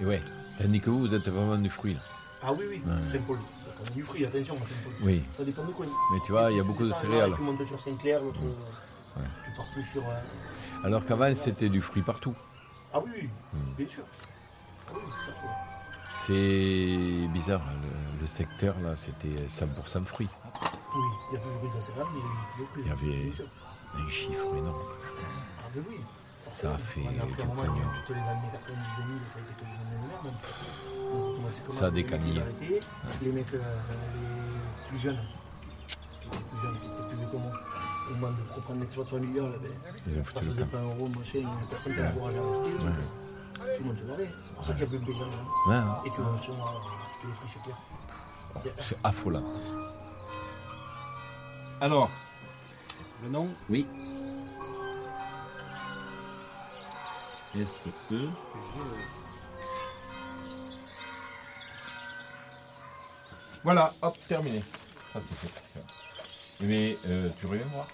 [0.00, 0.22] Et ouais,
[0.58, 2.00] tandis que vous, vous êtes vraiment du fruit là.
[2.44, 3.10] Ah oui, oui, Ouais.
[3.12, 3.38] Saint-Paul.
[3.80, 4.92] On du fruit, attention, à Saint-Paul.
[5.02, 5.22] Oui.
[5.36, 5.86] Ça dépend de quoi.
[6.12, 7.32] Mais tu vois, il y a beaucoup de céréales.
[7.34, 8.40] Tu montes sur Saint-Clair, l'autre.
[8.40, 9.22] Ouais.
[9.44, 10.02] Tu pars plus sur.
[10.02, 12.34] euh, Alors qu'avant, c'était du fruit partout.
[12.94, 13.74] Ah oui, oui, Hmm.
[13.76, 14.04] bien sûr.
[14.88, 15.46] Ah oui, à fait.
[16.14, 20.28] C'est bizarre, le, le secteur là, c'était 100% fruits.
[20.94, 21.00] Oui,
[21.32, 22.82] il y avait plus de céréales, mais il y avait plus de fruits.
[22.84, 23.46] Il y avait bien sûr.
[23.94, 24.82] un chiffre énorme.
[25.58, 25.96] Ah, mais oui.
[26.50, 27.74] Ça a fait On a pris du un moment, pognon.
[28.06, 31.01] toutes les années 90 2000, ça a été que des années de
[31.68, 32.40] Ça a décanillé.
[33.22, 35.18] Les mecs, les euh, les plus jeunes,
[36.20, 37.52] qui étaient plus jeunes, qui étaient plus vieux que moi,
[38.10, 39.70] au moment de reprendre l'exploitation familiale, ben,
[40.06, 40.70] Ils ont ça foutu le faisait camp.
[40.70, 41.98] pas un euro, machin, personne Ouais.
[41.98, 42.64] t'a encouragé à rester.
[42.64, 43.76] Ouais.
[43.76, 44.30] Tout le monde se barrait.
[44.44, 45.24] C'est pour ça qu'il y a plus de paysans.
[45.24, 45.70] hein.
[45.70, 46.08] Ouais, ouais.
[46.08, 46.80] Et que euh, chez moi,
[47.20, 48.72] tous les friches clairs.
[48.78, 49.42] C'est affolant.
[51.80, 52.10] Alors,
[53.22, 53.86] le nom Oui.
[57.54, 58.28] S-E.
[63.64, 64.60] Voilà, hop, terminé.
[65.12, 65.80] Ça c'est fait.
[66.60, 67.86] Mais euh, tu reviens voir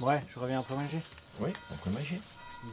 [0.00, 1.00] Ouais, je reviens après manger.
[1.40, 2.20] Oui, après manger.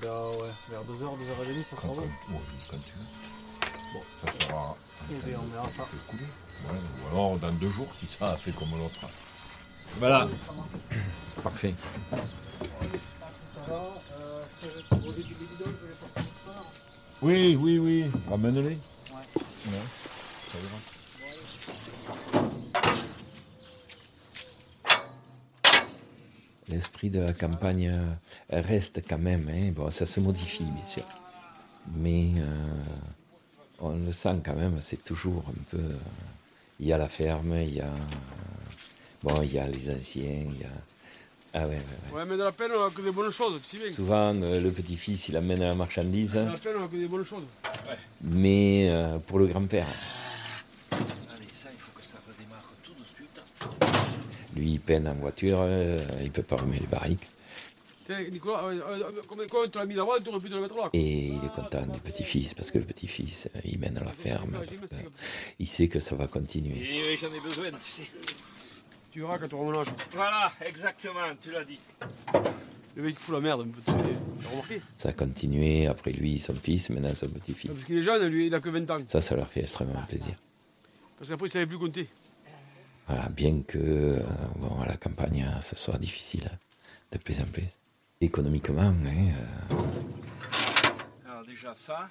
[0.01, 2.01] Bah ouais, vers 2h, 2h30, ça Quand, sera bon.
[2.01, 3.69] ouais, quand tu veux.
[3.93, 4.77] Bon, ça sera.
[5.11, 5.85] Eh bien, on verra ça.
[6.07, 6.23] couler.
[6.23, 8.99] Ouais, ou alors dans deux jours si ça a fait comme l'autre.
[9.99, 10.27] Voilà.
[11.43, 11.75] Parfait.
[17.21, 18.11] Oui, oui, oui.
[18.29, 18.75] Ramène-les.
[18.75, 19.83] Ouais.
[20.51, 20.57] ça
[26.73, 29.47] L'esprit de la campagne euh, reste quand même.
[29.47, 29.71] hein.
[29.75, 31.03] Bon, ça se modifie, bien sûr.
[31.95, 32.45] Mais euh,
[33.79, 35.77] on le sent quand même, c'est toujours un peu.
[35.77, 35.97] euh,
[36.79, 37.91] Il y a la ferme, il y a.
[39.21, 40.23] Bon, il y a les anciens,
[40.55, 40.69] il y a.
[41.53, 41.75] Ah ouais, ouais,
[42.11, 42.17] ouais.
[42.17, 43.93] Ouais, mais dans la peine, on a que des bonnes choses, tu sais bien.
[43.93, 47.07] Souvent, euh, le petit-fils, il amène la marchandise, Dans la peine, on a que des
[47.07, 47.43] bonnes choses.
[48.23, 49.85] mais euh, pour le grand-père,
[50.91, 51.01] Allez,
[51.61, 54.02] ça, il faut que ça redémarre tout de suite.
[54.55, 57.27] Lui, il peine en voiture, euh, il peut pas remettre les barriques.
[58.05, 58.69] Tiens, Nicolas,
[59.27, 60.89] combien combien tu l'as mis là-bas, tu aurais pu te le mettre là.
[60.93, 64.11] Et il est content du petit-fils, parce que le petit-fils, euh, il mène à la
[64.11, 64.87] ferme, parce que
[65.59, 66.75] il sait que ça va continuer.
[66.81, 68.09] Oui, j'en ai besoin, tu sais.
[69.11, 69.87] Tu verras quand tu auras mon âge.
[70.13, 71.79] Voilà, exactement, tu l'as dit.
[72.95, 74.81] Le mec, fout la merde un peu, tu sais, t'as remarqué?
[74.97, 77.79] Ça a continué, après lui, son fils, maintenant son Parce petit-fils.
[77.85, 79.01] qu'il est jeune, lui, il a que 20 ans.
[79.07, 80.35] Ça, ça leur fait extrêmement plaisir.
[81.17, 82.09] Parce qu'après, il savait plus compter.
[83.07, 84.23] Voilà, bien que euh,
[84.55, 86.57] bon, à la campagne, hein, ce soit difficile hein,
[87.11, 87.67] de plus en plus.
[88.21, 89.31] Économiquement, hein,
[89.71, 89.75] euh,
[91.29, 92.09] Alors déjà ça.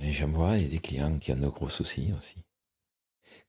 [0.00, 2.36] et j'en vois il y a des clients qui ont de gros soucis aussi.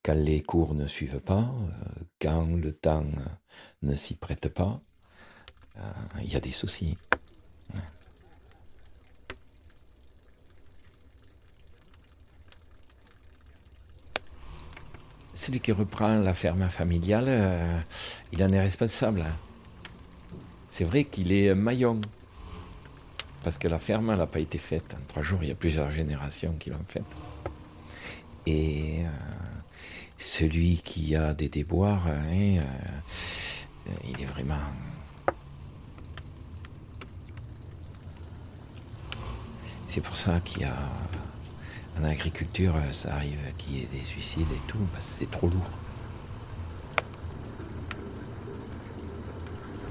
[0.02, 3.24] Quand les cours ne suivent pas, euh, quand le temps euh,
[3.82, 4.80] ne s'y prête pas,
[5.78, 5.80] euh,
[6.22, 6.98] il y a des soucis.
[15.34, 17.78] Celui qui reprend la ferme familiale, euh,
[18.32, 19.24] il en est responsable.
[20.68, 22.00] C'est vrai qu'il est maillon.
[23.42, 25.42] Parce que la ferme, n'a pas été faite en trois jours.
[25.42, 27.04] Il y a plusieurs générations qui l'ont faite.
[28.46, 29.08] Et euh,
[30.18, 34.54] celui qui a des déboires, hein, euh, il est vraiment.
[39.86, 40.76] C'est pour ça qu'il y a.
[42.00, 45.48] En agriculture, ça arrive qu'il y ait des suicides et tout, parce que c'est trop
[45.48, 45.70] lourd.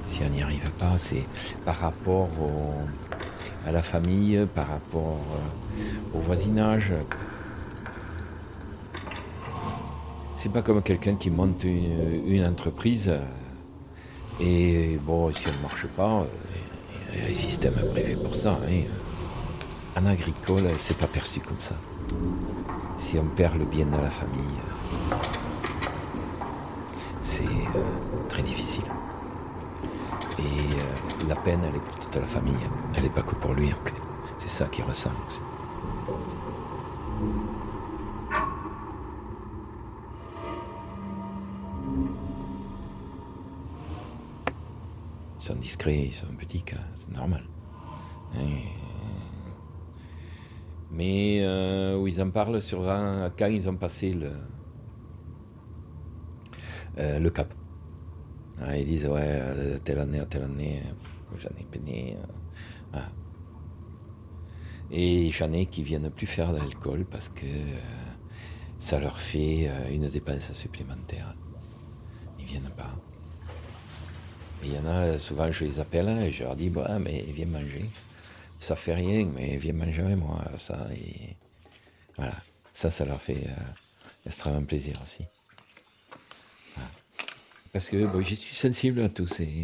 [0.05, 1.25] Si on n'y arrive pas, c'est
[1.63, 2.29] par rapport
[3.65, 6.91] à la famille, par rapport euh, au voisinage.
[10.35, 13.23] C'est pas comme quelqu'un qui monte une, entreprise euh,
[14.39, 16.25] et bon, si elle ne marche pas, euh,
[17.13, 18.59] il y a un système prévu pour ça.
[18.67, 18.83] hein.
[19.95, 21.75] En agricole, c'est pas perçu comme ça.
[22.97, 24.59] Si on perd le bien de la famille,
[27.19, 28.85] c'est euh, très difficile.
[30.39, 32.55] Et euh, la peine, elle est pour toute la famille.
[32.95, 33.93] Elle n'est pas que pour lui en plus.
[34.37, 35.41] C'est ça qu'il ressent aussi.
[45.39, 47.43] Ils sont discrets, ils sont petits, c'est normal.
[50.91, 52.81] Mais euh, où ils en parlent sur
[53.37, 54.31] quand ils ont passé le,
[56.97, 57.53] euh, le cap.
[58.75, 60.83] Ils disent, ouais, euh, telle année telle année,
[61.37, 62.17] j'en ai peiné.
[64.93, 67.45] Et j'en ai qui viennent plus faire de l'alcool parce que
[68.77, 71.33] ça leur fait une dépense supplémentaire.
[72.37, 72.93] Ils viennent pas.
[74.63, 77.45] Il y en a, souvent, je les appelle et je leur dis, bah, mais viens
[77.45, 77.85] manger.
[78.61, 80.39] Ça fait rien, mais viens manger moi.
[80.59, 81.35] Ça, et
[82.15, 82.35] voilà.
[82.71, 83.63] Ça, ça leur fait euh,
[84.27, 85.25] extrêmement plaisir aussi.
[87.73, 89.63] Parce que bon, je suis sensible à ces.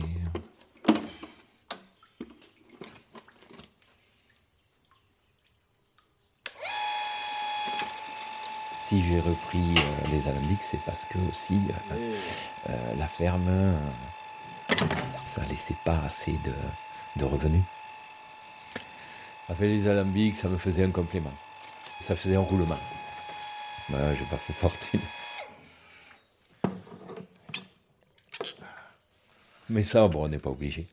[8.81, 11.59] Si j'ai repris euh, les alambics, c'est parce que aussi
[11.91, 13.77] euh, la ferme,
[15.23, 16.53] ça laissait pas assez de,
[17.17, 17.63] de revenus.
[19.49, 21.33] Avec les alambics, ça me faisait un complément.
[21.99, 22.79] Ça faisait un roulement.
[23.89, 24.99] Moi, j'ai pas fait fortune.
[29.69, 30.87] Mais ça, bon, on n'est pas obligé.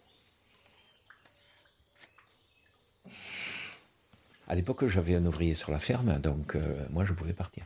[4.46, 7.64] À l'époque, j'avais un ouvrier sur la ferme, donc euh, moi, je pouvais partir.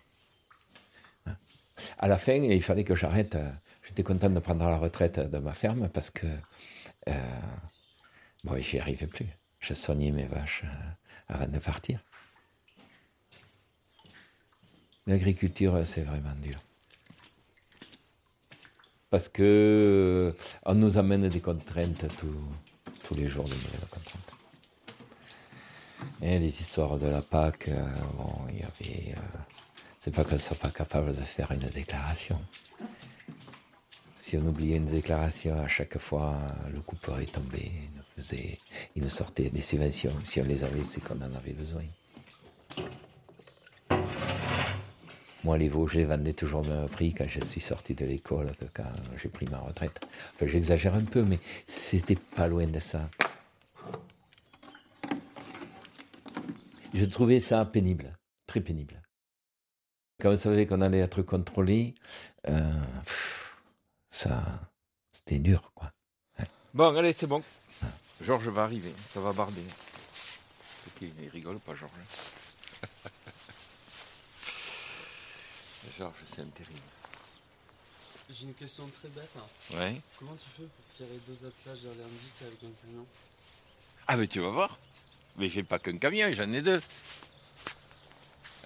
[1.26, 1.34] Hein.
[1.98, 3.34] À la fin, il fallait que j'arrête.
[3.34, 3.50] euh,
[3.86, 6.26] J'étais content de prendre la retraite de ma ferme parce que
[7.08, 7.12] euh,
[8.44, 9.26] bon, j'y arrivais plus.
[9.60, 12.00] Je soignais mes vaches euh, avant de partir.
[15.06, 16.58] L'agriculture, c'est vraiment dur.
[19.10, 20.32] Parce que euh,
[20.66, 24.32] on nous amène des contraintes tous- les jours, de nouvelles contraintes.
[26.20, 27.86] Et les histoires de la PAC, euh,
[28.18, 29.14] bon, il y avait.
[29.98, 32.38] c'est pas qu'on ne soit pas capable de faire une déclaration.
[34.18, 36.36] Si on oubliait une déclaration, à chaque fois,
[36.70, 37.72] le couperet tombait,
[38.96, 40.12] il nous, sortait des subventions.
[40.24, 41.82] Si on les avait, c'est qu'on en avait besoin.
[45.44, 48.04] Moi, les veaux, je les vendais toujours au même prix quand je suis sorti de
[48.04, 50.00] l'école que quand j'ai pris ma retraite.
[50.34, 53.08] Enfin, j'exagère un peu, mais c'était pas loin de ça.
[56.92, 59.00] Je trouvais ça pénible, très pénible.
[60.20, 61.94] Quand on savait qu'on allait être contrôlé,
[62.48, 62.72] euh,
[64.10, 64.42] ça,
[65.12, 65.92] c'était dur, quoi.
[66.74, 67.42] Bon, allez, c'est bon.
[68.20, 69.64] Georges va arriver, ça va barder.
[70.98, 71.92] Qui Il rigole pas, Georges.
[75.98, 76.80] Georges, c'est un terrible.
[78.30, 79.30] J'ai une question très bête.
[79.36, 79.46] hein.
[79.76, 80.00] Ouais.
[80.18, 83.06] Comment tu fais pour tirer deux attelages d'alambic avec un camion?
[84.06, 84.78] Ah, mais tu vas voir.
[85.36, 86.82] Mais j'ai pas qu'un camion, j'en ai deux.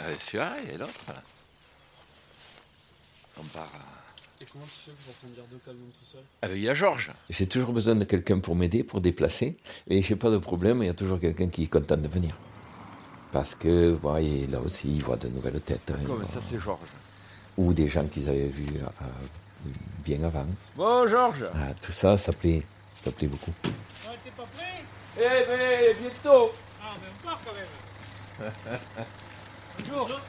[0.00, 1.00] Euh, Celui-là et l'autre.
[3.36, 3.72] On part.
[3.74, 4.01] à-
[4.42, 6.22] Et comment tu fais pour conduire deux camions tout seul?
[6.42, 7.12] Ah, ben, il y a Georges.
[7.30, 9.56] J'ai toujours besoin de quelqu'un pour m'aider, pour déplacer.
[9.88, 12.36] Et j'ai pas de problème, il y a toujours quelqu'un qui est content de venir.
[13.30, 15.92] Parce que, et là aussi, il voit de nouvelles têtes.
[15.92, 16.80] hein, Comme ça, c'est Georges.
[17.56, 19.68] Ou des gens qu'ils avaient vus euh,
[20.04, 20.46] bien avant.
[20.76, 21.46] Bon, Georges.
[21.54, 22.62] Ah, tout ça, ça plaît,
[23.00, 23.52] ça plaît beaucoup.
[23.64, 24.84] Ah, t'es pas prêt?
[25.18, 26.50] Eh ben, bientôt.
[26.82, 28.52] Ah, mais on part quand même.
[29.88, 30.20] Bonjour.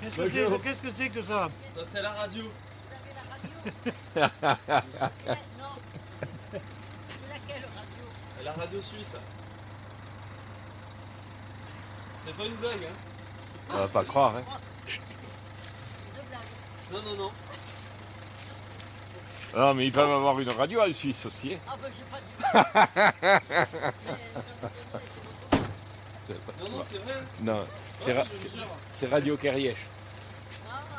[0.00, 0.50] Qu'est-ce que Bonjour.
[0.50, 2.44] c'est Qu'est-ce que c'est que ça Ça, c'est la radio.
[8.44, 9.10] La radio suisse.
[12.24, 12.94] C'est pas une blague, hein
[13.70, 14.42] On va pas croire, hein.
[16.92, 17.30] Non, non, non.
[19.56, 21.54] Non, mais ils peuvent avoir une radio en Suisse aussi.
[21.54, 21.76] hein.
[26.60, 27.14] Non, non, c'est vrai.
[27.40, 27.66] Non, c'est je vous c'est- jure.
[28.04, 29.76] C'est Radio Kerrièche.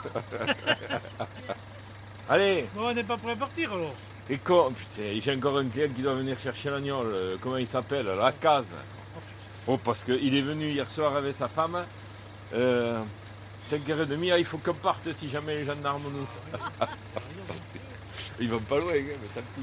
[2.29, 3.93] Allez, Bon, on n'est pas prêt à partir alors.
[4.29, 7.03] et quoi Putain, j'ai encore un client qui doit venir chercher l'agneau.
[7.03, 8.65] le- Comment il s'appelle La case.
[9.67, 11.85] Oh, parce qu'il est venu hier soir avec sa femme.
[12.53, 13.01] Euh,
[13.69, 16.27] 5h30, ah, il faut qu'on parte si jamais les gendarmes nous.
[18.39, 19.61] Ils vont pas loin, hein, mais tant pis.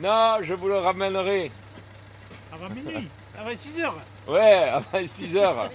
[0.00, 1.50] Non, je vous le ramènerai.
[2.52, 3.96] Avant minuit, avant 6 heures.
[4.26, 5.70] Ouais, avant 6 heures.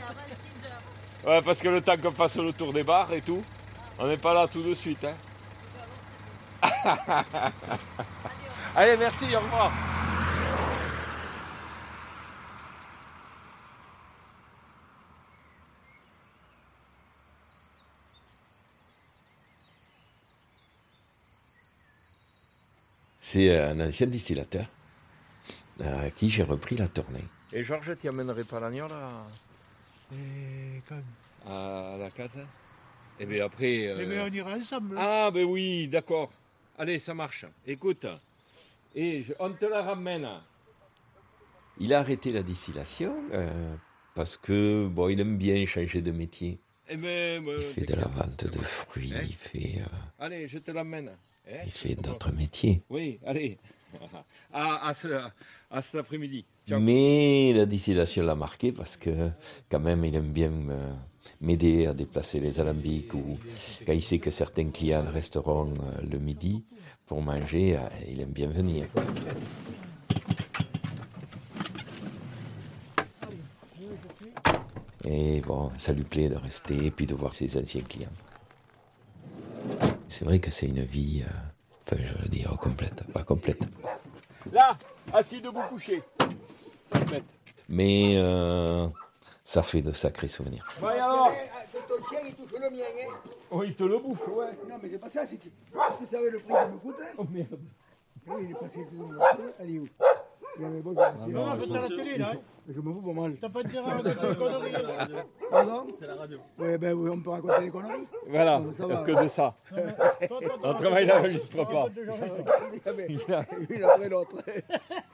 [1.25, 3.43] Ouais, parce que le temps qu'on fasse le tour des bars et tout,
[3.99, 5.03] on n'est pas là tout de suite.
[5.03, 5.13] Hein.
[8.75, 9.71] Allez, merci, au revoir.
[23.21, 24.65] C'est un ancien distillateur
[25.81, 27.23] à qui j'ai repris la tournée.
[27.51, 29.23] Et Georges, tu amènerais pas l'agneau là?
[30.13, 31.01] Et quand
[31.49, 32.45] à la case?
[33.19, 33.87] Et bien après.
[33.87, 34.95] euh, Eh bien, on ira ensemble.
[34.97, 36.31] Ah, ben oui, d'accord.
[36.77, 37.45] Allez, ça marche.
[37.65, 38.05] Écoute,
[38.95, 40.27] et je- on te la ramène.
[41.77, 43.75] Il a arrêté la distillation euh,
[44.15, 46.59] parce que bon, il aime bien changer de métier.
[46.87, 49.85] Eh ben, Il fait de la vente de fruits, Hein il fait, euh,
[50.25, 51.09] Allez, je te l'amène.
[51.47, 52.81] Hein il fait d'autres métiers.
[52.89, 53.57] Oui, allez.
[54.53, 55.07] À, à, ce-
[55.71, 56.45] à cet après-midi.
[56.79, 59.29] Mais la distillation l'a marqué parce que
[59.71, 60.51] quand même il aime bien
[61.41, 63.37] m'aider à déplacer les alambics ou
[63.85, 66.63] quand il sait que certains clients resteront euh, le midi
[67.07, 68.85] pour manger, euh, il aime bien venir.
[75.05, 78.09] Et bon, ça lui plaît de rester et puis de voir ses anciens clients.
[80.07, 81.31] C'est vrai que c'est une vie, euh,
[81.91, 83.59] enfin je veux dire complète, pas complète.
[84.51, 84.77] Là,
[85.13, 86.01] assis debout couché.
[86.93, 87.25] 5 mètres.
[87.67, 88.87] Mais euh,
[89.43, 90.67] ça fait de sacrés souvenirs.
[90.81, 91.31] Ouais, alors
[91.71, 92.83] C'est ton chien, il touche le mien.
[92.83, 93.13] Hein.
[93.51, 94.47] Oh, il te le bouffe, ouais.
[94.67, 96.95] Non, mais c'est pas ça, c'est que tu savais le prix qu'il me coûte.
[97.01, 97.13] Hein.
[97.17, 97.59] Oh merde.
[98.27, 99.37] Oui, il est passé sur le marché.
[99.59, 99.87] Allez, où?
[100.59, 102.31] Il avait beau, je Non, non, faites à la télé, là.
[102.35, 102.39] hein.
[102.71, 103.35] Je me fous pas mal.
[103.41, 104.73] T'as pas de terrain, t'as pas de conneries.
[105.49, 105.87] Pardon?
[105.99, 106.37] C'est la radio.
[106.59, 108.07] Oui, ben oui, on peut raconter des conneries.
[108.27, 108.97] Voilà, Non, va.
[109.03, 109.55] que de ça.
[110.63, 111.87] On travaille n'enregistre pas.
[113.69, 114.35] Une après l'autre.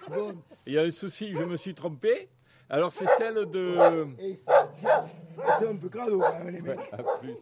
[0.09, 0.33] Bon.
[0.65, 2.27] Il y a un souci, je me suis trompé.
[2.69, 3.77] Alors c'est celle de...
[4.19, 4.39] Et
[4.75, 6.79] c'est- un peu crado quand même, les mecs.
[6.91, 7.35] À plus,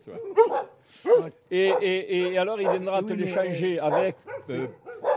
[1.05, 1.32] ouais.
[1.49, 4.18] Et, et, et alors il viendra te Oui, mais- l'échanger avec
[4.49, 4.68] euh,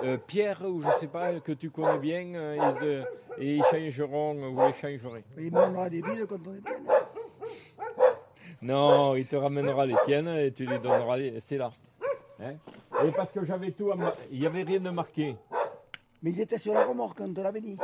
[0.05, 3.05] euh, Pierre, ou je sais pas, que tu connais bien, euh, et, de-
[3.39, 5.25] et ils changeront, vous l'échangerez.
[5.39, 6.73] Il me donnera des billes quand on est bien.
[8.63, 11.41] Non, il te ramènera les tiennes et tu lui donneras les...
[11.41, 11.71] C'est là.
[12.41, 12.55] Hein?
[13.05, 15.37] Et parce que j'avais tout, à mar- il n'y avait rien de marqué.
[16.23, 17.77] Mais ils étaient sur la remorque quand on te l'avait dit.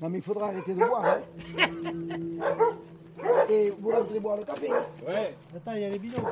[0.00, 1.04] Non, mais il faudra arrêter de boire.
[1.06, 1.20] Hein.
[3.48, 4.68] Et vous rentrez boire le café.
[5.06, 5.34] Ouais.
[5.56, 6.22] Attends, il y a les bidons.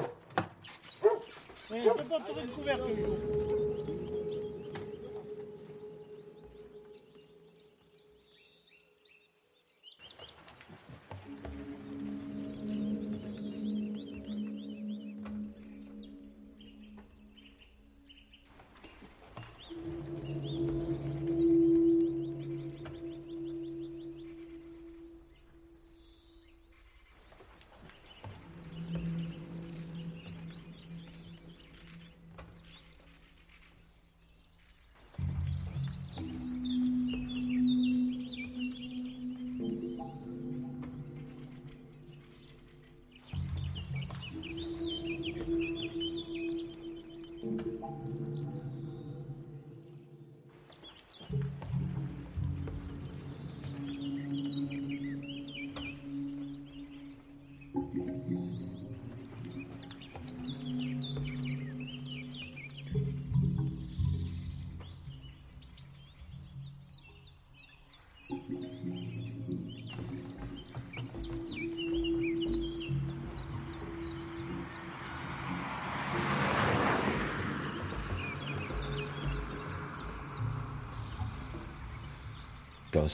[1.71, 2.83] Ouais, je peux pas trouver de couvercle.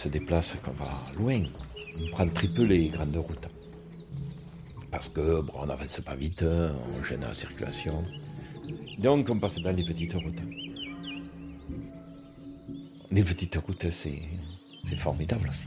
[0.01, 1.43] Se déplace, qu'on va loin,
[2.01, 3.49] on prend très peu les grandes routes.
[4.91, 8.03] Parce que on n'avance pas vite, on gêne la circulation.
[8.99, 10.43] Donc on passe dans les petites routes.
[13.11, 15.67] Les petites routes, c'est formidable aussi.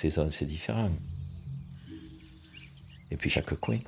[0.00, 0.88] Saison, c'est différent.
[3.10, 3.78] Et puis chaque coin.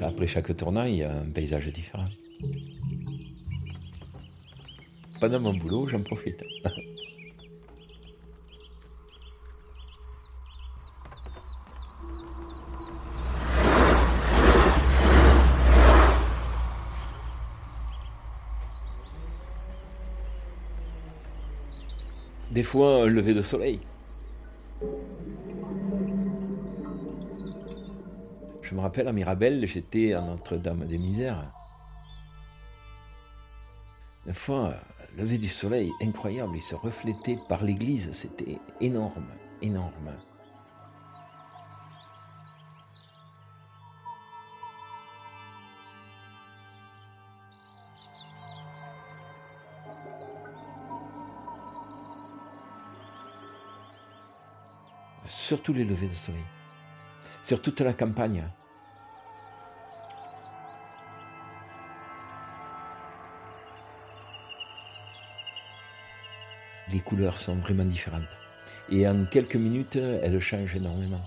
[0.00, 2.08] Après chaque tournant, il y a un paysage différent.
[5.20, 6.42] Pendant mon boulot, j'en profite.
[22.70, 23.80] fois, lever de soleil.
[28.62, 31.52] Je me rappelle à Mirabel, j'étais à Notre-Dame des Misères.
[34.24, 34.76] Une fois,
[35.18, 39.26] lever du soleil incroyable, il se reflétait par l'église, c'était énorme,
[39.62, 40.12] énorme.
[55.30, 56.42] Surtout les levées de soleil.
[57.44, 58.44] Sur toute la campagne.
[66.92, 68.24] Les couleurs sont vraiment différentes.
[68.90, 71.22] Et en quelques minutes, elle change énormément.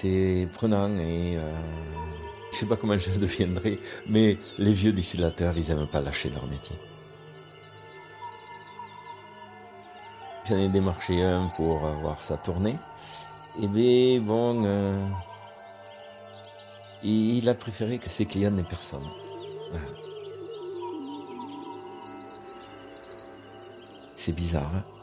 [0.00, 1.60] C'est, prenant et euh,
[2.52, 6.46] je sais pas comment je deviendrai, mais les vieux distillateurs, ils aiment pas lâcher leur
[6.46, 6.76] métier.
[10.48, 12.76] J'en ai démarché un pour voir sa tournée.
[13.60, 15.04] Et bien bon, euh,
[17.02, 19.08] il a préféré que ses clients n'aient personne.
[24.14, 24.97] C'est bizarre, hein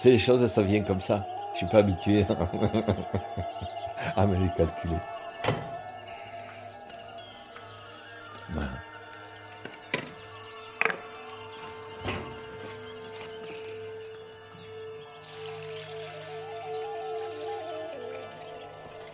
[0.00, 1.26] C'est les choses, ça vient comme ça.
[1.54, 2.24] Je suis pas habitué
[4.16, 4.94] à me les calculer.
[8.50, 8.68] Voilà.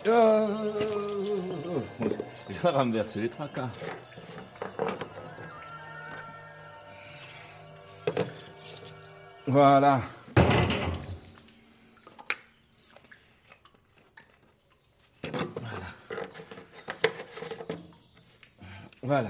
[0.07, 0.47] Oh
[2.51, 3.69] Je renverse les quarts.
[9.47, 10.01] Voilà.
[19.05, 19.29] Voilà.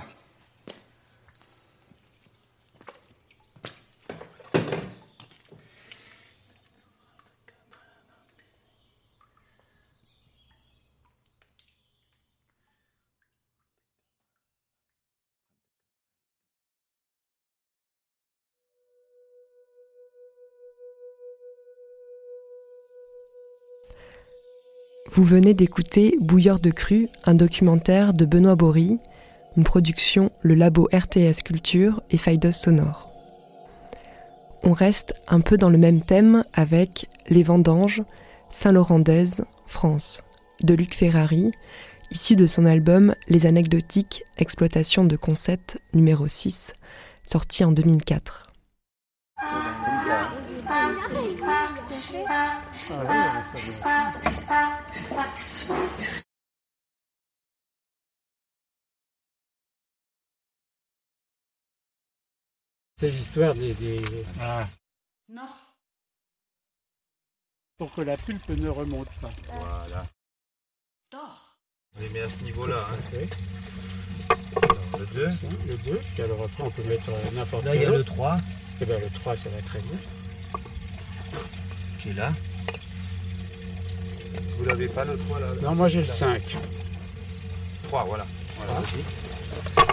[25.12, 29.00] Vous venez d'écouter Bouilleur de cru, un documentaire de Benoît Bory,
[29.58, 33.10] une production Le Labo RTS Culture et Faidos Sonore.
[34.64, 38.04] On reste un peu dans le même thème avec Les Vendanges,
[38.50, 40.24] Saint-Laurent d'Aise, France,
[40.64, 41.52] de Luc Ferrari,
[42.12, 46.74] issu de son album Les Anecdotiques, exploitation de concept numéro 6,
[47.26, 48.52] sorti en 2004.
[63.00, 63.74] C'est l'histoire des.
[63.74, 64.02] des...
[65.30, 65.42] Non.
[67.78, 69.32] Pour que la pulpe ne remonte pas.
[69.48, 70.06] Voilà.
[71.10, 71.58] Tort.
[71.98, 72.78] On les met à ce niveau-là.
[72.90, 73.28] Hein.
[74.98, 75.28] Le 2.
[75.68, 77.90] Le 2, puis alors après on peut mettre euh, n'importe Là, quel il y a
[77.90, 78.14] le autre.
[78.14, 78.38] 3
[78.82, 79.98] Et bien le 3, ça va très bien.
[82.00, 82.32] qui est là?
[84.58, 85.48] Vous l'avez pas le 3 là?
[85.62, 86.58] Non, moi j'ai le 5.
[87.84, 88.26] 3, voilà.
[88.58, 88.80] Voilà, Ah.
[88.82, 89.85] vas-y.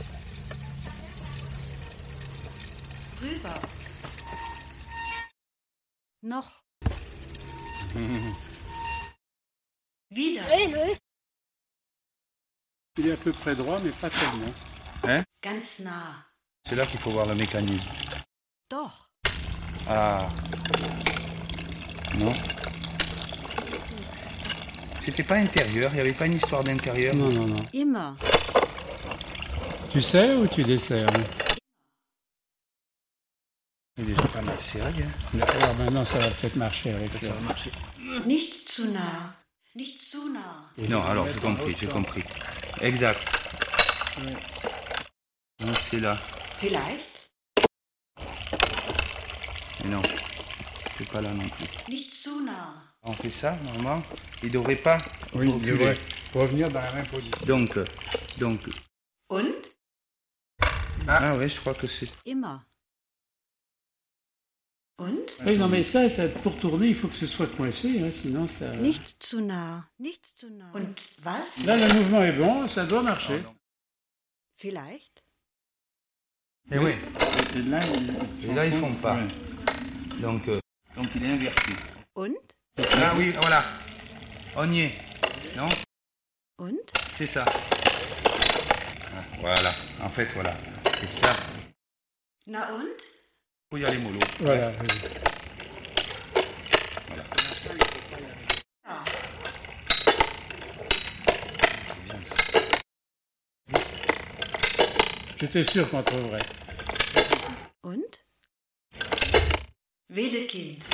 [3.22, 3.60] Rüber.
[6.22, 6.64] Noch.
[10.10, 10.42] Wieder.
[12.98, 14.52] Il est à peu près droit, mais pas tellement.
[15.04, 15.22] Hein?
[15.40, 16.26] Ganz nah.
[16.68, 17.88] C'est là qu'il faut voir le mécanisme.
[18.68, 19.08] Doch.
[19.88, 20.28] Ah.
[22.16, 22.34] Non.
[25.04, 27.14] C'était pas intérieur, il n'y avait pas une histoire d'intérieur.
[27.14, 27.66] Non, non, non.
[27.72, 28.16] Immer.
[29.92, 31.41] Tu sais ou tu desserres hein?
[33.98, 34.90] Il est déjà pas mal serré.
[35.02, 35.40] Hein.
[35.40, 37.70] Alors maintenant, ça va peut-être marcher avec Ça va marcher.
[38.26, 39.34] Nicht zu nah.
[39.74, 40.70] Nicht zu nah.
[40.88, 42.22] Non, alors j'ai compris, j'ai compris.
[42.80, 43.20] Exact.
[45.60, 46.16] Donc c'est là.
[46.58, 47.30] Vielleicht.
[49.84, 50.02] Mais non,
[50.96, 51.66] c'est pas là non plus.
[51.88, 52.72] Nicht zu nah.
[53.02, 54.02] On fait ça, normalement.
[54.42, 54.98] Il devrait pas
[55.34, 55.98] Oui, il devrait
[56.34, 57.36] revenir dans la même position.
[57.46, 57.78] Donc,
[58.38, 58.60] donc.
[59.28, 59.66] Und?
[61.06, 62.08] Ah ouais, je crois que c'est.
[62.24, 62.60] Immer.
[64.98, 65.26] Und?
[65.46, 68.46] Oui, non, mais ça, ça, pour tourner, il faut que ce soit coincé, hein, sinon
[68.46, 68.74] ça.
[68.76, 69.84] Nicht zu nah.
[69.98, 70.70] Nicht zu nah.
[70.74, 71.64] Und was?
[71.64, 73.42] Là, le mouvement est bon, ça doit marcher.
[74.54, 75.24] Vielleicht?
[76.70, 76.92] Eh oui.
[77.56, 77.80] Et là,
[78.42, 79.18] Et là, ils font pas.
[80.20, 80.60] Donc, euh,
[80.94, 81.72] Donc il est inversé.
[82.14, 82.36] Und?
[82.78, 83.64] Ah oui, voilà.
[84.56, 84.94] On y est.
[85.56, 85.68] Non?
[86.58, 86.78] Und?
[87.16, 87.44] C'est ça.
[87.46, 89.72] Ah, voilà.
[90.02, 90.54] En fait, voilà.
[91.00, 91.34] C'est ça.
[92.46, 92.96] Na und?
[93.72, 94.18] Faut y aller mollo.
[94.40, 94.68] Voilà.
[94.68, 94.74] Ouais.
[97.08, 97.24] Voilà.
[105.40, 106.38] J'étais sûr qu'on trouverait.
[107.82, 108.22] Und?
[110.10, 110.84] Wedekind.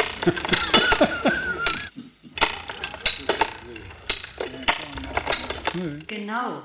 [6.07, 6.63] Genau.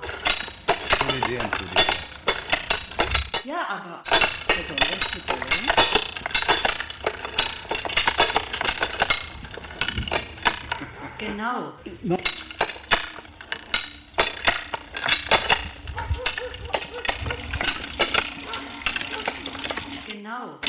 [3.43, 4.32] Ja, aber.
[11.18, 11.74] Genau.
[12.04, 12.18] Non.
[20.08, 20.60] Genau.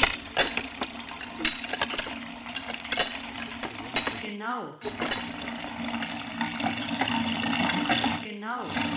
[4.23, 4.69] Genau.
[4.73, 4.75] Genau.
[8.23, 8.94] Genau.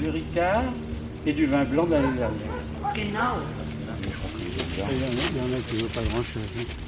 [0.00, 0.64] Du, Ricard
[1.26, 2.30] et du vin blanc de l'année dernière.
[2.94, 3.36] Genau.
[4.78, 6.81] Il y en a, qui ne vaut pas grand-chose.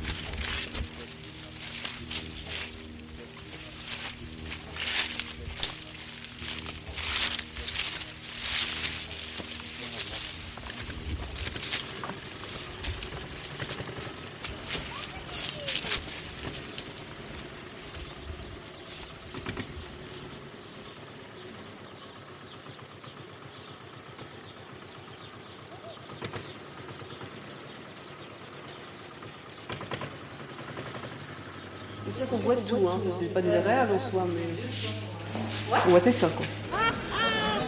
[33.34, 35.76] Pas désagréable en soi, mais.
[35.86, 36.46] On voit tes seins, quoi.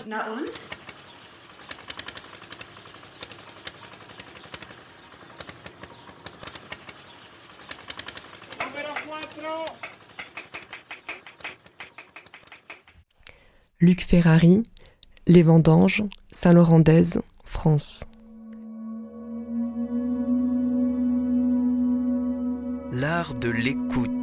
[0.07, 0.47] Na und?
[13.79, 14.64] Luc Ferrari,
[15.27, 16.03] Les Vendanges,
[16.33, 18.05] Saint-Laurent d'Aise, France.
[22.93, 24.16] L'art de l'écoute.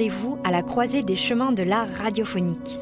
[0.00, 2.80] Rendez-vous à la croisée des chemins de l'art radiophonique.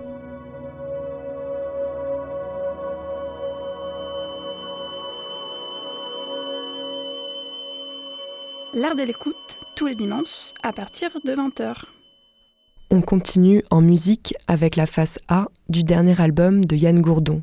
[8.72, 9.34] L'art de l'écoute,
[9.74, 11.86] tous les dimanches, à partir de 20h.
[12.92, 17.42] On continue en musique avec la face A du dernier album de Yann Gourdon.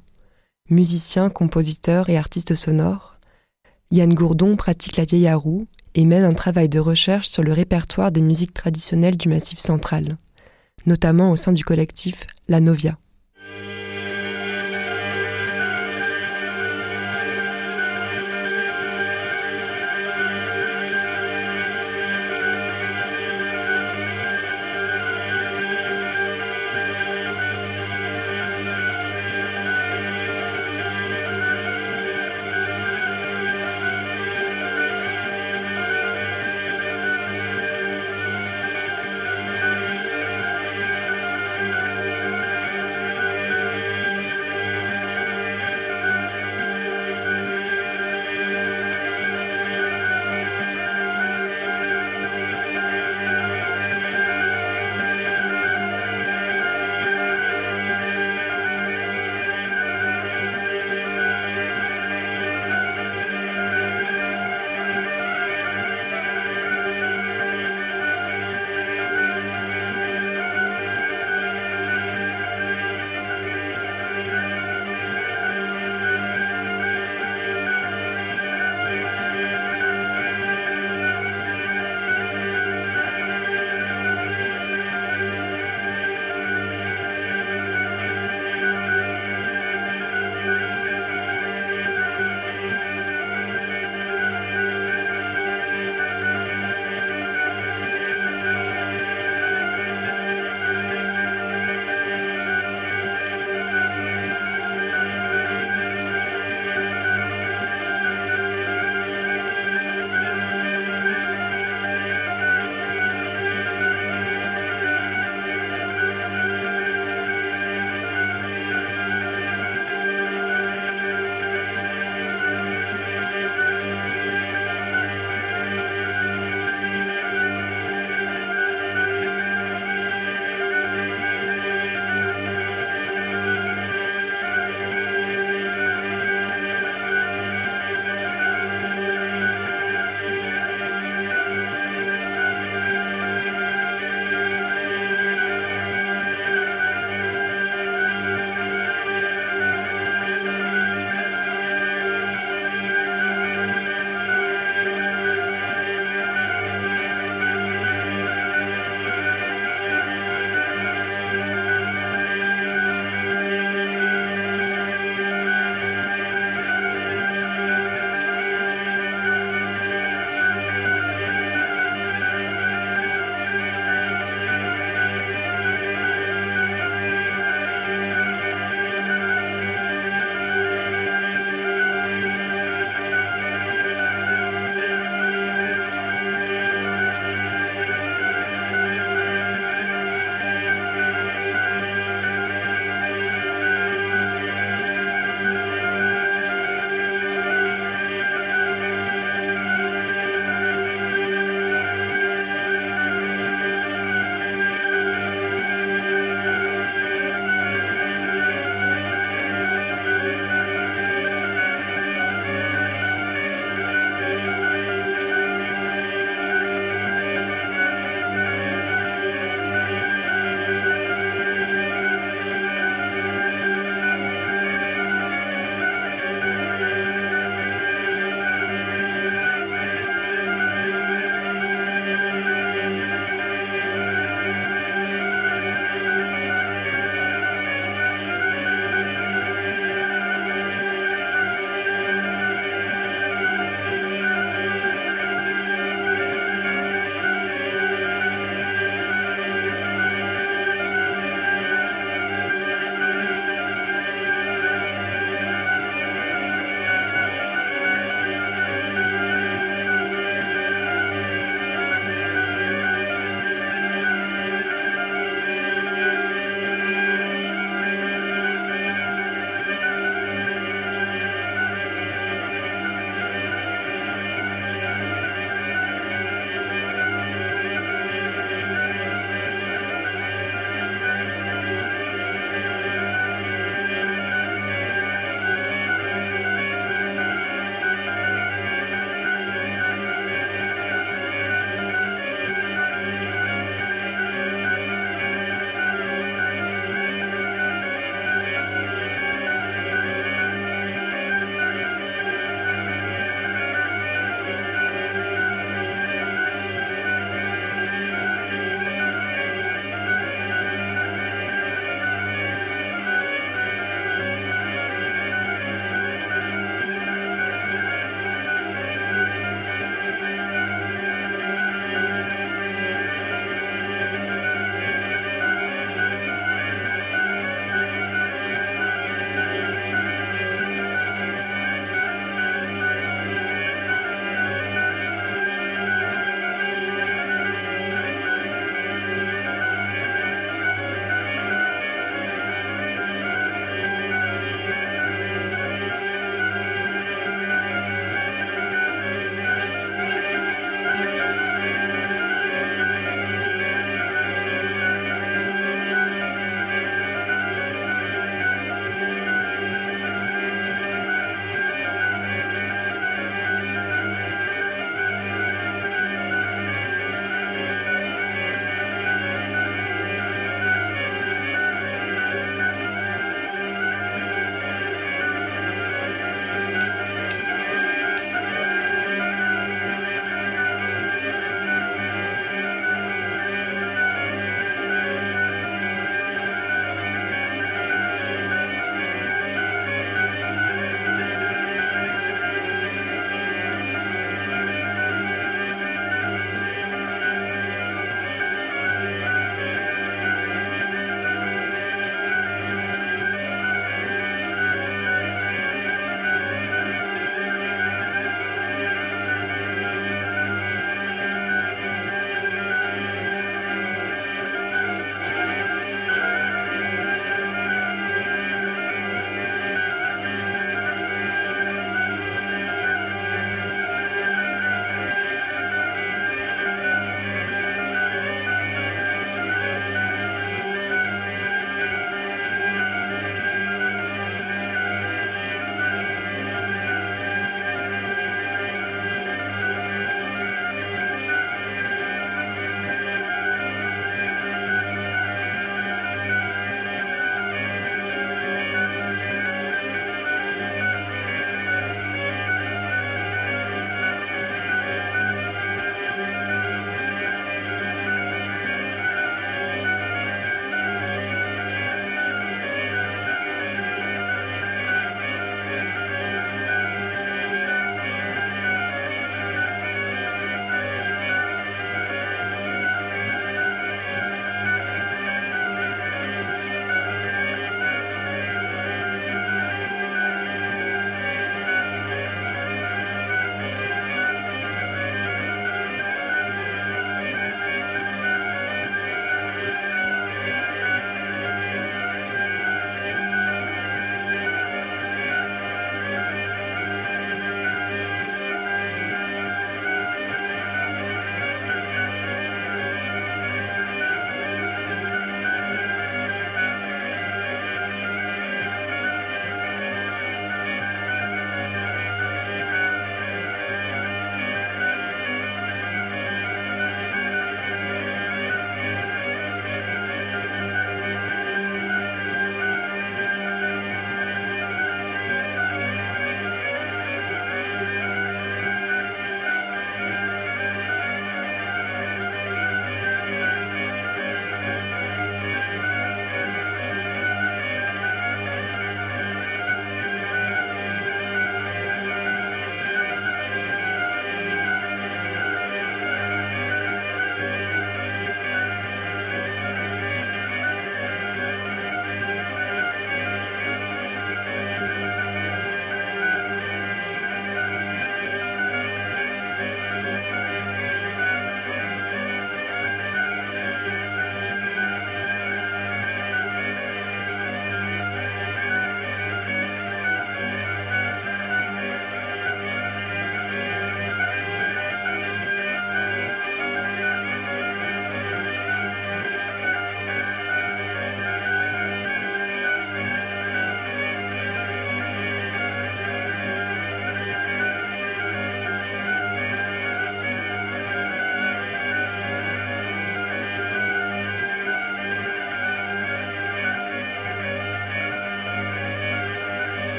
[0.70, 3.18] Musicien, compositeur et artiste sonore,
[3.92, 7.54] Yann Gourdon pratique la vieille à roue et mène un travail de recherche sur le
[7.54, 10.18] répertoire des musiques traditionnelles du Massif central,
[10.86, 12.98] notamment au sein du collectif La Novia.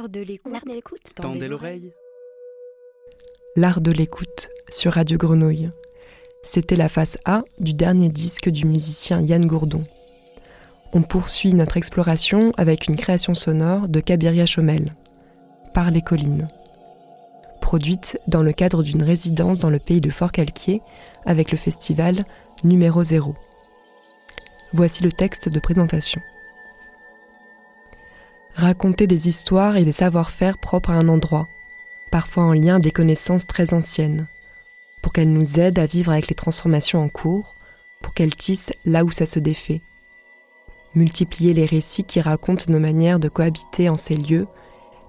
[0.00, 1.12] L'art de l'écoute.
[1.14, 1.92] Tendez l'oreille.
[3.54, 5.70] L'art de l'écoute sur Radio Grenouille.
[6.42, 9.84] C'était la face A du dernier disque du musicien Yann Gourdon.
[10.94, 14.94] On poursuit notre exploration avec une création sonore de Kabiria Chomel,
[15.74, 16.48] Par les collines.
[17.60, 20.80] Produite dans le cadre d'une résidence dans le pays de Fort-Calquier
[21.26, 22.24] avec le festival
[22.64, 23.34] Numéro 0.
[24.72, 26.22] Voici le texte de présentation.
[28.54, 31.48] Raconter des histoires et des savoir-faire propres à un endroit,
[32.10, 34.26] parfois en lien des connaissances très anciennes,
[35.02, 37.54] pour qu'elles nous aident à vivre avec les transformations en cours,
[38.02, 39.82] pour qu'elles tissent là où ça se défait.
[40.94, 44.48] Multiplier les récits qui racontent nos manières de cohabiter en ces lieux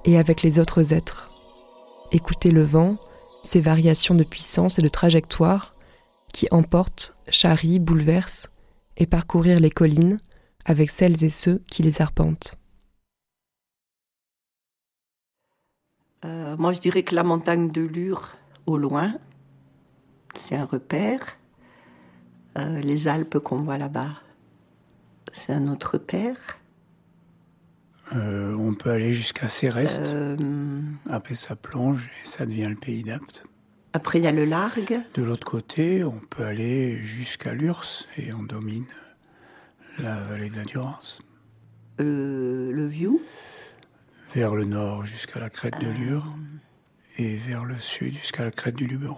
[0.06, 1.32] et avec les autres êtres.
[2.12, 2.96] Écouter le vent,
[3.44, 5.76] ses variations de puissance et de trajectoire
[6.32, 8.50] qui emportent, charrient, bouleversent,
[8.98, 10.20] et parcourir les collines
[10.66, 12.56] avec celles et ceux qui les arpentent.
[16.24, 18.32] Euh, moi, je dirais que la montagne de Lure,
[18.66, 19.14] au loin,
[20.36, 21.38] c'est un repère.
[22.58, 24.14] Euh, les Alpes qu'on voit là-bas,
[25.32, 26.38] c'est un autre repère.
[28.14, 30.14] Euh, on peut aller jusqu'à Céreste.
[31.10, 33.46] Après, ça plonge et ça devient le pays d'Apt.
[33.94, 35.00] Après, il y a le Largue.
[35.16, 38.86] De l'autre côté, on peut aller jusqu'à Lurs et on domine
[39.98, 41.22] la vallée de la Durance.
[42.00, 43.20] Le, le Vieux
[44.34, 46.26] vers le nord jusqu'à la crête de Lure
[47.18, 49.18] et vers le sud jusqu'à la crête du Luberon.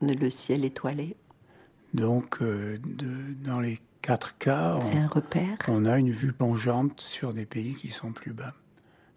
[0.00, 1.16] Le ciel étoilé.
[1.94, 5.56] Donc, euh, de, dans les quatre cas, on, un repère.
[5.68, 8.54] on a une vue plongeante sur des pays qui sont plus bas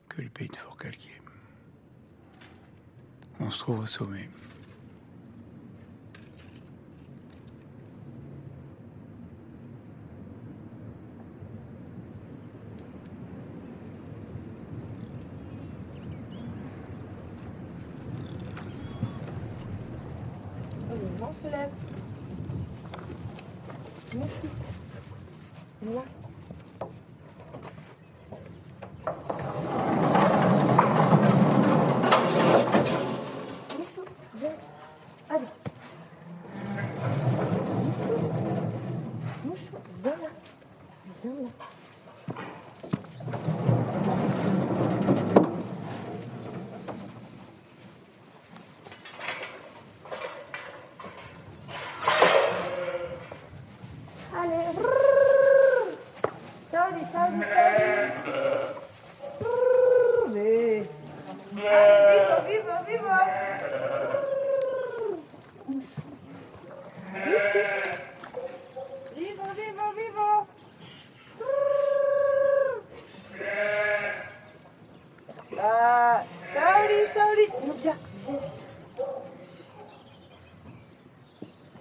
[0.08, 1.22] que le pays de Fort-Calquier.
[3.40, 4.30] On se trouve au sommet.
[21.42, 21.70] Se lève.
[24.16, 24.48] Merci.
[25.82, 26.04] Viens.
[35.30, 35.46] Allez.
[39.46, 40.30] Mouchou, viens là.
[41.24, 41.50] Viens là.
[54.42, 54.74] Allez.
[56.72, 57.44] Salut, salut, salut.
[60.34, 60.84] Mais...
[61.58, 63.18] Allez, vivo, vivo, vivo.
[69.16, 70.48] Vivo, vivo, vivo.
[75.62, 77.50] Ah, salut, salut.
[77.68, 78.58] Non, viens, viens ici.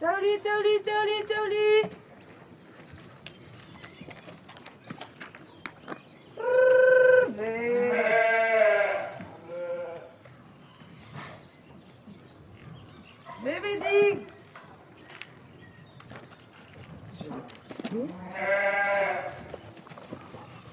[0.01, 1.91] Salut, salut, salut, salut.
[13.45, 14.19] Bébé dig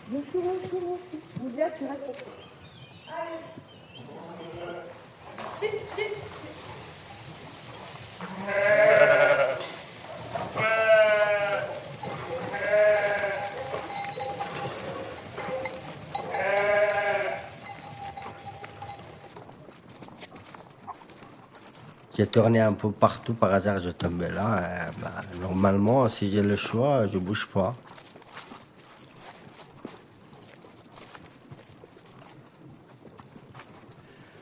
[0.07, 0.99] Bonjour, bonjour, bonjour.
[1.44, 2.14] Lydia, tu restes là.
[3.16, 3.40] Allez.
[5.60, 5.74] Chut,
[22.16, 22.24] chut.
[22.36, 24.57] Tourné un peu partout, par hasard je tombais là.
[24.57, 27.74] Euh, bah, normalement, si j'ai le choix, je bouge pas.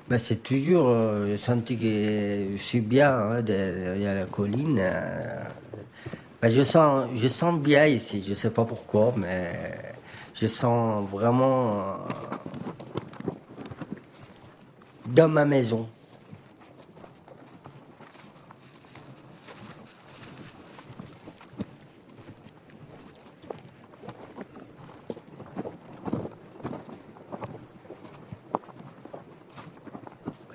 [0.10, 4.80] Bah, c'est toujours, euh, j'ai senti que je suis bien hein, derrière la colline.
[4.82, 5.44] euh.
[6.42, 9.50] Bah, je, sens, je sens bien ici, je sais pas pourquoi, mais
[10.34, 11.94] je sens vraiment euh,
[15.10, 15.88] dans ma maison.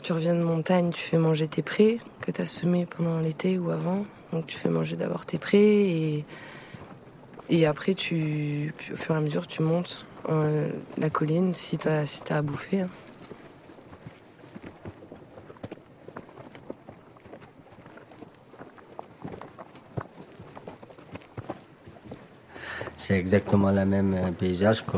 [0.08, 3.58] Tu reviens de montagne, tu fais manger tes prés que tu as semés pendant l'été
[3.58, 4.06] ou avant.
[4.32, 6.24] Donc tu fais manger d'abord tes prés et,
[7.50, 11.88] et après, tu, au fur et à mesure, tu montes euh, la colline si tu
[11.88, 12.80] as, si à bouffer.
[12.80, 12.88] hein.
[22.96, 24.96] C'est exactement le même euh, paysage que,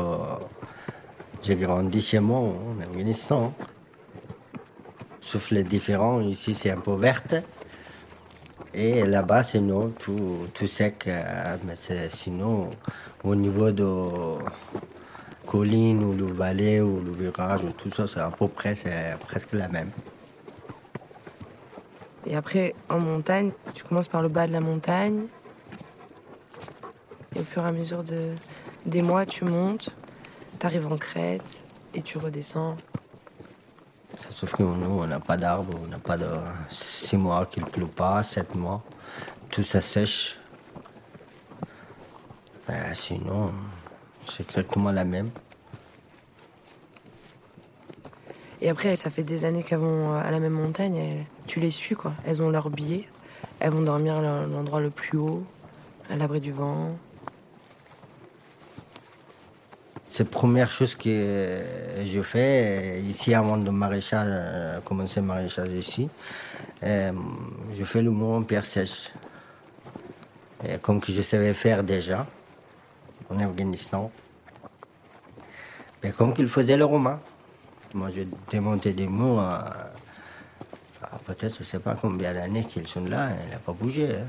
[1.41, 3.53] J'ai grandi chez moi en Afghanistan.
[5.31, 7.35] Sauf les différents, ici c'est un peu verte.
[8.73, 11.05] Et là-bas c'est non, tout, tout sec.
[11.07, 11.75] euh, Mais
[12.09, 12.69] sinon,
[13.23, 13.89] au niveau de
[15.47, 19.53] collines ou de vallées ou de virages, tout ça, c'est à peu près, c'est presque
[19.53, 19.89] la même.
[22.25, 25.27] Et après, en montagne, tu commences par le bas de la montagne.
[27.37, 28.31] Et au fur et à mesure de,
[28.85, 29.91] des mois, tu montes,
[30.59, 31.63] tu arrives en crête
[31.93, 32.75] et tu redescends.
[34.41, 36.25] Sauf que nous, on n'a pas d'arbres, on n'a pas de
[36.67, 38.81] six mois qu'il ne pleut pas, sept mois.
[39.51, 40.39] Tout ça sèche.
[42.67, 43.51] Ben, sinon,
[44.27, 45.29] c'est exactement la même.
[48.61, 51.23] Et après, ça fait des années qu'elles vont à la même montagne.
[51.45, 52.13] tu les suis, quoi.
[52.25, 53.07] Elles ont leur billet.
[53.59, 55.45] Elles vont dormir à l'endroit le plus haut,
[56.09, 56.95] à l'abri du vent.
[60.21, 61.57] C'est la première chose que
[62.05, 66.09] je fais euh, ici avant de maréchal, euh, commencer maréchal ici.
[66.83, 67.11] euh,
[67.73, 69.09] je fais le mot en pierre sèche.
[70.63, 72.27] Et comme que je savais faire déjà
[73.31, 74.11] en Afghanistan.
[76.03, 77.19] Mais comme qu'il faisait le romain.
[77.95, 79.39] Moi, j'ai démonté des mots
[81.25, 84.05] peut-être, je ne sais pas combien d'années qu'ils sont là, il n'a pas bougé.
[84.05, 84.27] hein.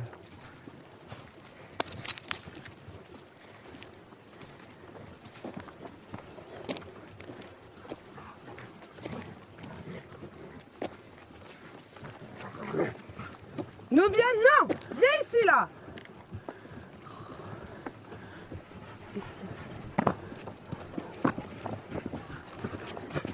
[13.92, 15.68] Nous bien, non Viens ici, là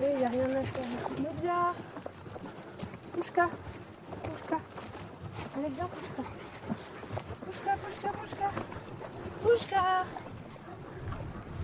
[0.00, 1.22] Il n'y a rien à faire ici.
[1.22, 1.72] Nobia
[3.12, 3.48] Pouchka
[4.24, 4.58] Pouchka
[5.56, 6.22] Allez, viens, Pouchka
[7.46, 8.50] Pouchka, Pouchka,
[9.42, 10.04] Pouchka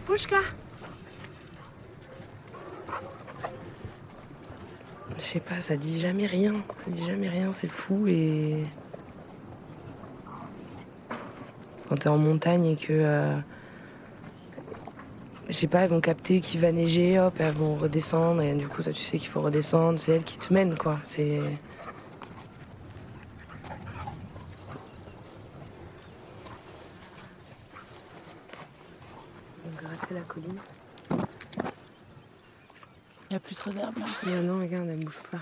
[0.06, 0.64] Pouchka Pouchka
[5.16, 6.54] Je sais pas, ça dit jamais rien.
[6.84, 8.64] Ça dit jamais rien, c'est fou et.
[11.88, 12.92] Quand t'es en montagne et que.
[12.92, 13.38] euh,
[15.48, 18.66] Je sais pas, elles vont capter qu'il va neiger, hop, elles vont redescendre et du
[18.66, 20.00] coup, toi, tu sais qu'il faut redescendre.
[20.00, 20.98] C'est elles qui te mènent, quoi.
[21.04, 21.40] C'est.
[29.76, 30.58] Gratter la colline.
[33.30, 34.06] Il n'y a plus trop d'herbe là.
[34.26, 35.38] Non, non, regarde, elle bouge pas.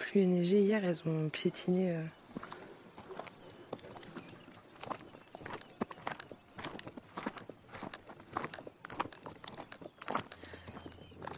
[0.00, 1.90] Vu qu'il a plu et hier, elles ont piétiné.
[1.90, 2.02] euh,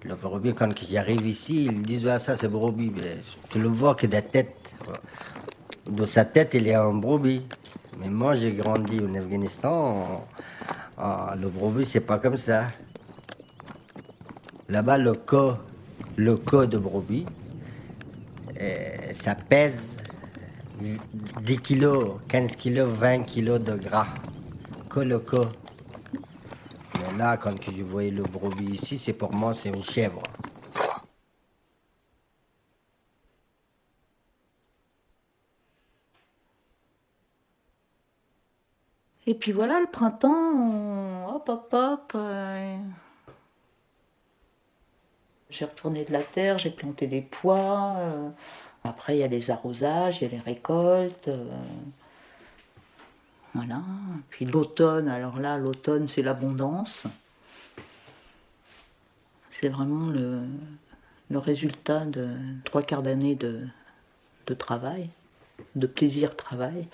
[0.05, 2.93] Le brebis, quand j'arrive ici, ils disent ah, ça c'est brebis.
[2.95, 3.19] Mais
[3.51, 4.75] tu le vois que de la tête.
[5.87, 7.43] De sa tête, il est un brebis.
[7.99, 10.27] Mais moi, j'ai grandi en Afghanistan.
[10.99, 12.67] ah, le brebis, c'est pas comme ça.
[14.69, 15.55] Là-bas, le co,
[16.17, 17.27] le co de brebis,
[19.23, 19.97] ça pèse
[21.43, 24.09] 10 kilos, 15 kilos, 20 kilos de gras.
[24.91, 25.47] Que le co.
[26.95, 30.23] Mais là, quand je voyais le brebis ici, c'est pour moi, c'est une chèvre.
[39.27, 42.13] Et puis voilà, le printemps, hop, hop, hop.
[42.17, 42.79] euh,
[45.51, 47.95] J'ai retourné de la terre, j'ai planté des pois.
[47.99, 48.31] euh,
[48.85, 51.29] Après, il y a les arrosages, il y a les récoltes.
[51.29, 51.45] euh,
[53.55, 53.83] Voilà.
[54.31, 57.05] Puis l'automne, alors là, l'automne, c'est l'abondance.
[59.51, 60.43] C'est vraiment le,
[61.31, 62.29] résultat de
[62.65, 63.67] trois quarts d'année de,
[64.55, 65.09] travail,
[65.77, 66.89] de plaisir-travail.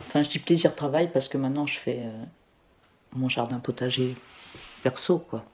[0.00, 2.24] Enfin, je dis plaisir-travail parce que maintenant, je fais euh,
[3.14, 4.16] mon jardin potager
[4.82, 5.44] perso, quoi.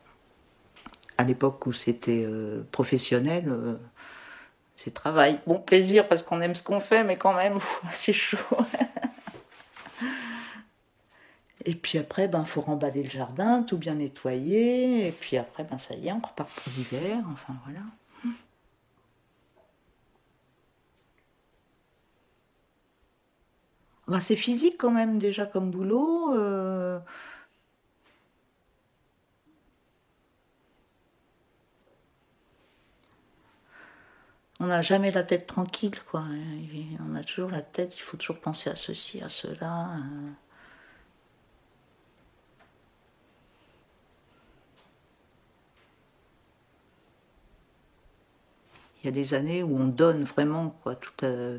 [1.19, 3.79] À l'époque où c'était euh, professionnel,
[4.77, 5.41] c'est travail.
[5.47, 7.59] Bon, plaisir parce qu'on aime ce qu'on fait, mais quand même,
[7.93, 8.39] c'est chaud.
[11.65, 15.09] Et puis après, ben, faut remballer le jardin, tout bien nettoyer.
[15.09, 17.19] Et puis après, ben, ça y est, on repart pour l'hiver.
[17.33, 17.81] Enfin, voilà.
[24.07, 26.33] Ben, c'est physique quand même, déjà, comme boulot.
[26.37, 27.01] euh,
[34.61, 36.23] On n'a jamais la tête tranquille, quoi.
[37.09, 39.97] On a toujours la tête, il faut toujours penser à ceci, à cela.
[39.97, 40.31] euh.
[49.03, 51.59] Il y a des années où on donne vraiment quoi, toute, euh,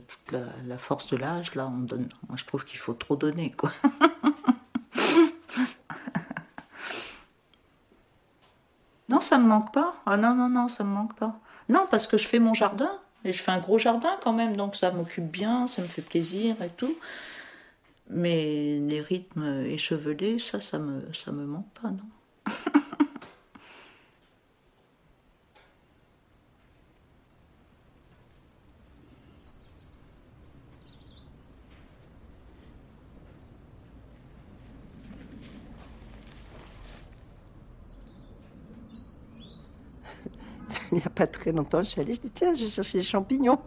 [0.66, 1.56] la force de l'âge.
[1.56, 2.10] Là, on donne.
[2.28, 3.72] Moi, je trouve qu'il faut trop donner, quoi.
[9.10, 9.96] non, ça me manque pas.
[10.06, 11.40] Ah non, non, non, ça me manque pas.
[11.70, 12.92] Non, parce que je fais mon jardin
[13.26, 16.02] et je fais un gros jardin quand même, donc ça m'occupe bien, ça me fait
[16.02, 16.98] plaisir et tout.
[18.10, 22.06] Mais les rythmes échevelés, ça, ça me, ça me manque pas, non.
[41.18, 43.60] pas très longtemps, je suis allée, je dis tiens, je vais chercher les champignons.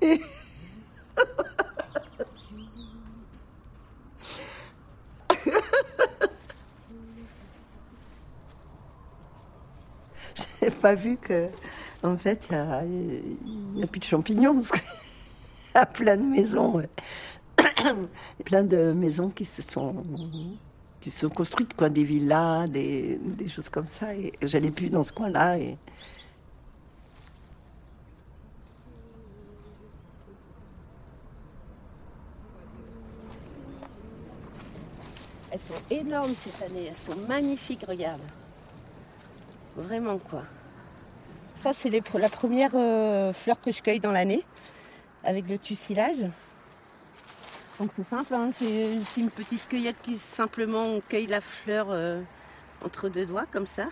[0.00, 0.20] Et...
[10.60, 11.48] J'ai pas vu que,
[12.02, 12.56] en fait, il
[13.74, 14.54] n'y a, plus de champignons.
[14.54, 14.82] Parce qu'il
[15.74, 16.82] y a plein de maisons.
[18.44, 20.04] plein de maisons qui se sont
[21.00, 24.14] qui sont construites, quoi, des villas, des, des choses comme ça.
[24.14, 25.58] Et j'allais plus dans ce coin-là.
[25.58, 25.76] Et...
[35.52, 38.20] Elles sont énormes cette année, elles sont magnifiques, regarde.
[39.76, 40.42] Vraiment quoi.
[41.56, 44.44] Ça c'est la première euh, fleur que je cueille dans l'année
[45.24, 46.24] avec le tussilage.
[47.80, 52.20] Donc c'est simple, hein, c'est une petite cueillette qui simplement on cueille la fleur euh,
[52.84, 53.88] entre deux doigts comme ça.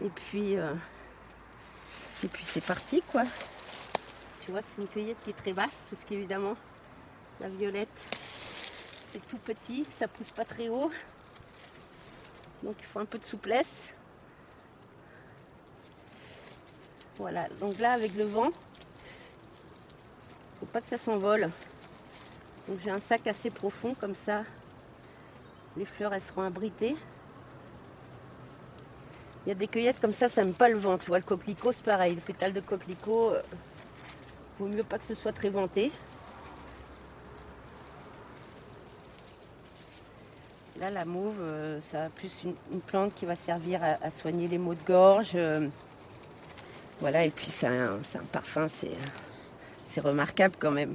[0.00, 0.72] Et puis, euh,
[2.22, 3.24] et puis c'est parti quoi.
[4.44, 6.56] Tu vois, c'est une cueillette qui est très basse parce qu'évidemment
[7.40, 7.88] la violette
[9.10, 10.92] c'est tout petit, ça pousse pas très haut.
[12.62, 13.92] Donc il faut un peu de souplesse.
[17.16, 18.52] Voilà, donc là avec le vent,
[20.60, 21.50] faut pas que ça s'envole.
[22.68, 24.42] Donc j'ai un sac assez profond comme ça.
[25.76, 26.96] Les fleurs elles seront abritées.
[29.46, 30.98] Il y a des cueillettes comme ça, ça n'aime pas le vent.
[30.98, 32.14] Tu vois, le coquelicot c'est pareil.
[32.14, 33.40] Le pétale de coquelicot, euh,
[34.58, 35.90] vaut mieux pas que ce soit très venté.
[40.80, 44.58] Là, la mauve, euh, ça a plus une, plante qui va servir à, soigner les
[44.58, 45.32] maux de gorge.
[45.34, 45.66] euh,
[47.00, 48.90] voilà, et puis c'est un, un parfum, c'est,
[49.84, 50.94] c'est remarquable quand même.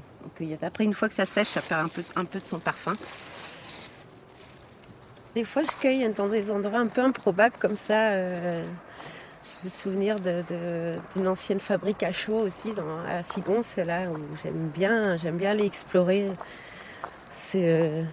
[0.62, 2.94] Après, une fois que ça sèche, ça perd un peu, un peu de son parfum.
[5.36, 8.12] Des fois, je cueille dans des endroits un peu improbables comme ça.
[8.12, 8.64] euh,
[9.44, 14.70] je me souvenir d'une ancienne fabrique à chaud aussi, dans, à Sigons, là où j'aime
[14.74, 16.30] bien, j'aime bien aller explorer.
[17.56, 18.04] Euh,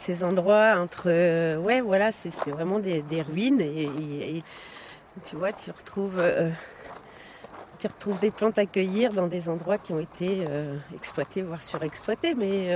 [0.00, 4.42] ces endroits entre euh, ouais voilà c'est vraiment des, ruines et,
[5.28, 6.22] tu vois tu retrouves
[7.80, 11.42] euh, tu retrouves des plantes à cueillir dans des endroits qui ont été euh, exploités
[11.42, 12.68] voire surexploités mais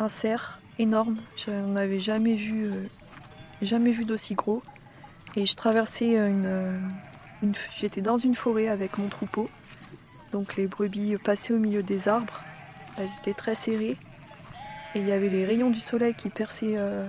[0.00, 1.16] un cerf énorme.
[1.36, 2.86] Je n'en avais jamais vu, euh,
[3.62, 4.62] jamais vu d'aussi gros.
[5.36, 6.78] Et je traversais une, euh,
[7.76, 9.48] j'étais dans une forêt avec mon troupeau.
[10.32, 12.40] Donc les brebis passaient au milieu des arbres.
[12.98, 13.96] Elles étaient très serrées.
[14.94, 17.08] Et il y avait les rayons du soleil qui perçaient, euh,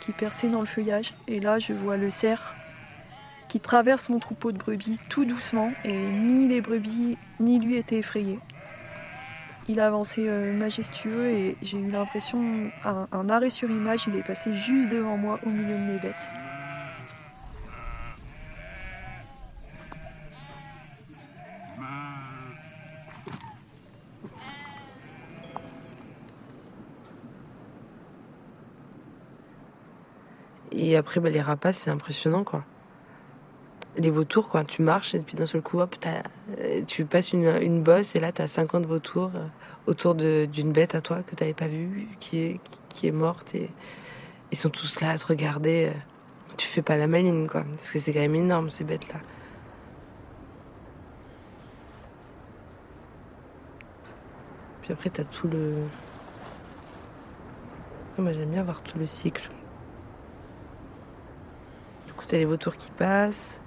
[0.00, 1.12] qui perçaient dans le feuillage.
[1.28, 2.54] Et là, je vois le cerf
[3.48, 5.72] qui traverse mon troupeau de brebis tout doucement.
[5.84, 8.40] Et ni les brebis, ni lui étaient effrayés.
[9.68, 14.22] Il avançait euh, majestueux et j'ai eu l'impression, un, un arrêt sur image, il est
[14.22, 16.28] passé juste devant moi au milieu de mes bêtes.
[30.78, 32.64] Et après, bah, les rapaces, c'est impressionnant, quoi.
[33.98, 37.82] Les vautours, quoi, tu marches et puis d'un seul coup, hop, euh, tu passes une,
[37.82, 39.46] bosse et là, tu as 50 vautours euh,
[39.86, 42.60] autour d'une bête à toi que tu n'avais pas vue, qui est,
[42.90, 43.70] qui est morte et
[44.52, 45.86] ils sont tous là à te regarder.
[45.86, 45.98] euh.
[46.56, 49.20] Tu fais pas la maline, quoi, parce que c'est quand même énorme, ces bêtes-là.
[54.82, 55.74] Puis après, tu as tout le.
[58.18, 59.50] Moi, j'aime bien voir tout le cycle.
[62.06, 63.60] Du coup, t'as les vautours qui passent.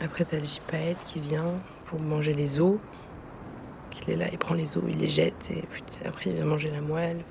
[0.00, 1.52] Après, t'as le gypaète qui vient
[1.84, 2.78] pour manger les os.
[4.06, 6.44] Il est là, il prend les os, il les jette et puis après, il vient
[6.44, 7.24] manger la moelle.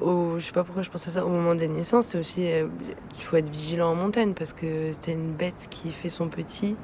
[0.00, 1.26] Au, je sais pas pourquoi je pense à ça.
[1.26, 2.50] Au moment des naissances, c'est aussi.
[2.50, 2.68] euh,
[3.16, 6.76] Il faut être vigilant en montagne parce que t'as une bête qui fait son petit.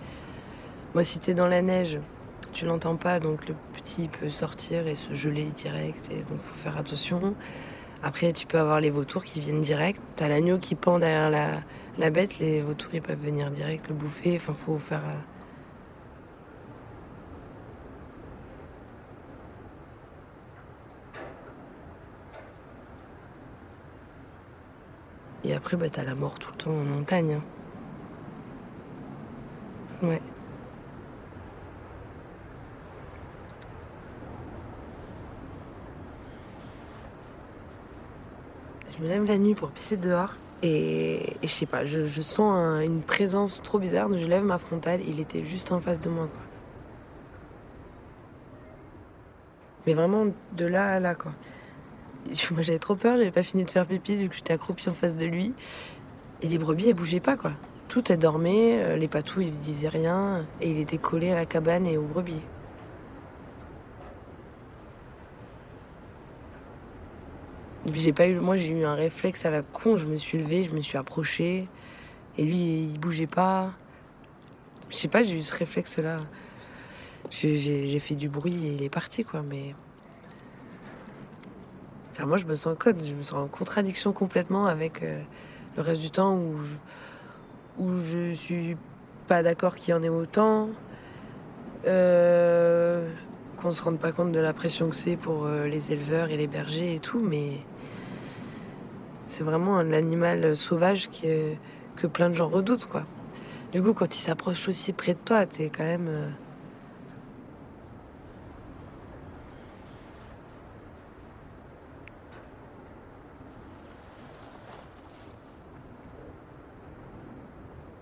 [0.95, 2.01] Moi, si t'es dans la neige,
[2.53, 6.55] tu l'entends pas, donc le petit peut sortir et se geler direct, et donc faut
[6.55, 7.35] faire attention.
[8.05, 10.01] Après, tu peux avoir les vautours qui viennent direct.
[10.15, 11.63] T'as l'agneau qui pend derrière la,
[11.99, 14.37] la bête, les vautours ils peuvent venir direct le bouffer.
[14.37, 15.03] Enfin, faut faire.
[15.07, 15.21] euh,
[25.45, 27.35] Et après, bah, t'as la mort tout le temps en montagne.
[27.35, 27.43] hein.
[30.03, 30.21] Ouais.
[38.97, 43.79] Je me lève la nuit pour pisser dehors et, je sens un- une présence trop
[43.79, 44.09] bizarre.
[44.17, 46.29] Je lève ma frontale, il était juste en face de moi.
[49.87, 50.27] Mais vraiment
[50.57, 51.33] de là à là quoi.
[52.53, 54.95] Moi j'avais trop peur, j'avais pas fini de faire pipi, du coup j'étais accroupie en
[54.95, 55.53] face de lui.
[56.43, 57.53] Et les brebis elles bougeaient pas quoi.
[57.89, 61.45] Tout elles dormaient, euh, les patous ils disaient rien et il était collé à la
[61.47, 62.33] cabane et aux brebis.
[62.33, 62.45] Et puis
[67.93, 70.65] j'ai pas eu, moi j'ai eu un réflexe à la con, je me suis levée,
[70.65, 71.69] je me suis approchée,
[72.39, 73.73] et lui il bougeait pas.
[74.91, 76.17] Je sais pas, j'ai eu ce réflexe-là.
[77.31, 79.75] J'ai- J'ai j'ai fait du bruit et il est parti quoi, mais.
[82.13, 85.21] Enfin, moi je me sens code, je me sens en contradiction complètement avec euh,
[85.77, 88.77] le reste du temps où je, où je suis
[89.27, 90.69] pas d'accord qu'il y en ait autant.
[91.87, 93.11] Euh,
[93.57, 96.37] qu'on se rende pas compte de la pression que c'est pour euh, les éleveurs et
[96.37, 97.59] les bergers et tout, mais
[99.27, 101.55] c'est vraiment un animal sauvage que,
[101.97, 103.05] que plein de gens redoutent, quoi.
[103.73, 106.09] Du coup, quand il s'approche aussi près de toi, t'es quand même.
[106.09, 106.29] euh,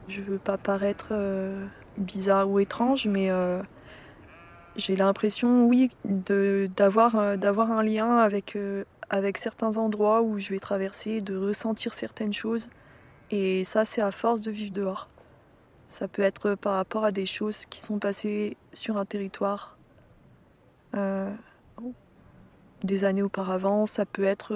[0.08, 1.64] Je veux pas paraître euh,
[1.96, 3.62] bizarre ou étrange, mais euh,
[4.76, 5.90] j'ai l'impression, oui,
[6.30, 11.92] euh, d'avoir un lien avec, euh, avec certains endroits où je vais traverser, de ressentir
[11.92, 12.68] certaines choses.
[13.30, 15.08] Et ça, c'est à force de vivre dehors.
[15.88, 19.76] Ça peut être par rapport à des choses qui sont passées sur un territoire
[20.94, 21.30] euh,
[22.82, 23.84] des années auparavant.
[23.84, 24.54] Ça peut être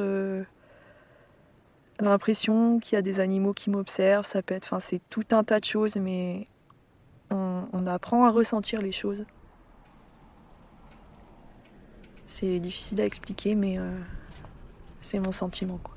[2.01, 4.25] l'impression qu'il y a des animaux qui m'observent.
[4.25, 6.47] Ça peut être, enfin, c'est tout un tas de choses, mais
[7.31, 9.27] on apprend à ressentir les choses.
[12.27, 13.91] C'est difficile à expliquer, mais euh,
[15.01, 15.79] c'est mon sentiment.
[15.83, 15.96] Quoi.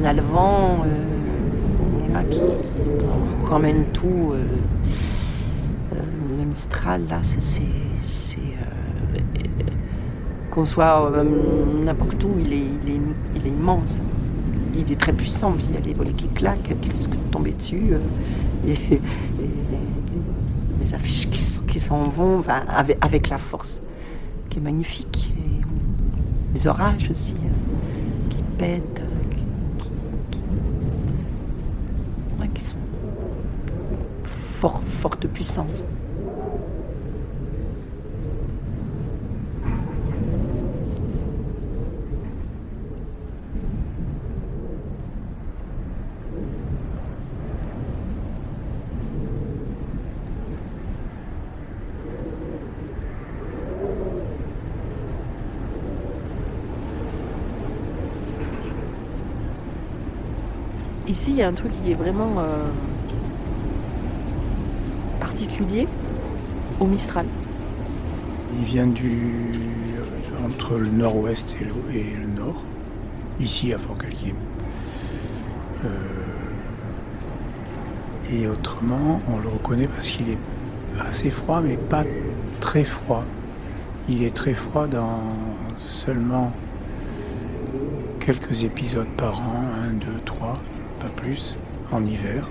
[0.00, 2.40] Quand le vent, euh, qui
[3.48, 4.42] ramène tout, euh,
[5.94, 5.96] euh,
[6.38, 7.62] le Mistral, là, c'est.
[10.50, 11.10] qu'on soit
[11.84, 12.56] n'importe où, il est,
[12.86, 13.00] il, est,
[13.36, 14.00] il est immense.
[14.76, 17.30] Il est très puissant, puis il y a les volets qui claquent, qui risquent de
[17.32, 17.94] tomber dessus.
[18.66, 18.74] et,
[20.80, 23.82] les, affiches qui, qui s'en vont avec, avec la force
[24.50, 25.32] qui est magnifique.
[25.38, 25.60] Et
[26.54, 29.30] les orages aussi, euh, qui pètent, euh,
[29.78, 29.90] qui, qui-
[30.38, 30.42] qui-
[32.40, 32.76] ouais, qui sont
[34.22, 34.82] fort,
[61.06, 62.64] Ici, il y a un truc qui est vraiment euh,
[66.80, 67.26] au Mistral.
[68.58, 69.52] Il vient du
[70.44, 72.62] entre le nord-ouest et le, nord,
[73.40, 74.34] ici à Fort-Calquier.
[75.84, 75.88] Euh,
[78.30, 80.38] et autrement, on le reconnaît parce qu'il est
[81.00, 82.04] assez froid, mais pas
[82.60, 83.24] très froid.
[84.08, 85.20] Il est très froid dans
[85.78, 86.52] seulement
[88.20, 90.58] quelques épisodes par an, un, deux, trois,
[91.00, 91.58] pas plus,
[91.90, 92.48] en hiver.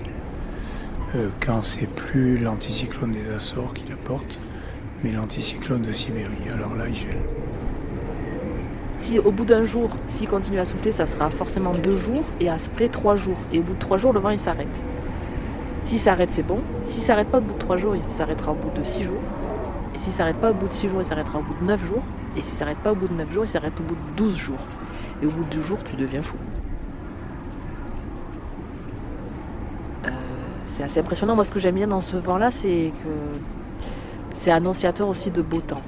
[1.14, 4.38] Euh, quand c'est plus l'anticyclone des Açores qui l'apporte,
[5.02, 6.48] mais l'anticyclone de Sibérie.
[6.52, 7.18] Alors là, il gèle.
[8.96, 12.48] Si au bout d'un jour, s'il continue à souffler, ça sera forcément deux jours et
[12.48, 13.38] après trois jours.
[13.52, 14.84] Et au bout de trois jours, le vent il s'arrête.
[15.82, 16.60] S'il s'arrête, c'est bon.
[16.84, 19.20] S'il s'arrête pas au bout de trois jours, il s'arrêtera au bout de six jours.
[19.94, 21.86] Et s'il s'arrête pas au bout de six jours, il s'arrêtera au bout de neuf
[21.86, 22.02] jours.
[22.36, 24.36] Et s'il s'arrête pas au bout de neuf jours, il s'arrête au bout de douze
[24.36, 24.56] jours.
[25.22, 26.36] Et au bout de douze jours, tu deviens fou.
[30.06, 30.10] Euh,
[30.88, 31.34] c'est impressionnant.
[31.34, 33.10] Moi, ce que j'aime bien dans ce vent-là, c'est que
[34.34, 35.82] c'est annonciateur aussi de beau temps.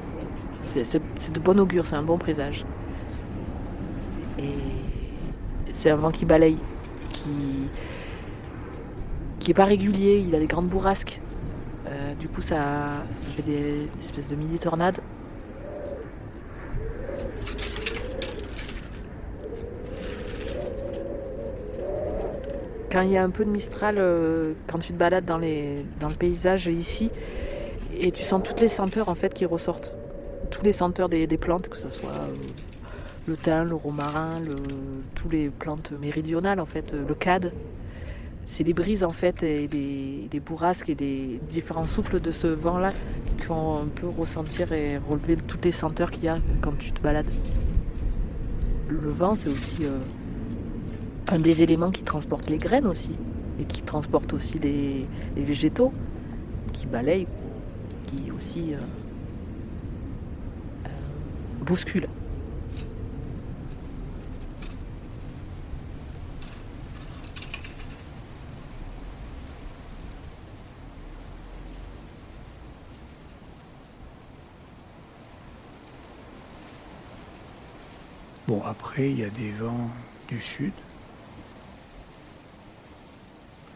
[0.62, 2.64] C'est de bon augure, c'est un bon présage.
[4.38, 4.54] Et
[5.72, 6.58] c'est un vent qui balaye,
[7.10, 7.68] qui
[9.38, 11.20] qui est pas régulier, il a des grandes bourrasques.
[11.86, 14.98] Euh, du coup, ça, ça fait des espèces de mini tornades.
[22.90, 25.84] Quand il y a un peu de mistral, euh, quand tu te balades dans, les,
[25.98, 27.10] dans le paysage ici,
[27.98, 29.92] et tu sens toutes les senteurs en fait qui ressortent.
[30.50, 32.34] Tous les senteurs des, des plantes, que ce soit euh,
[33.26, 34.54] le thym, le romarin, le,
[35.14, 37.52] tous les plantes méridionales en fait, euh, le cad.
[38.44, 42.46] C'est les brises en fait et des, des bourrasques et des différents souffles de ce
[42.46, 42.92] vent-là
[43.36, 46.92] qui font un peu ressentir et relever toutes les senteurs qu'il y a quand tu
[46.92, 47.26] te balades.
[48.88, 49.78] Le vent, c'est aussi
[51.28, 53.16] un des éléments qui transporte les graines aussi
[53.60, 55.92] et qui transporte aussi les, végétaux,
[56.72, 57.26] qui balayent,
[58.06, 58.78] qui aussi euh,
[60.86, 60.88] euh,
[61.64, 62.08] bousculent.
[78.46, 79.90] Bon, après, il y a des vents
[80.28, 80.72] du sud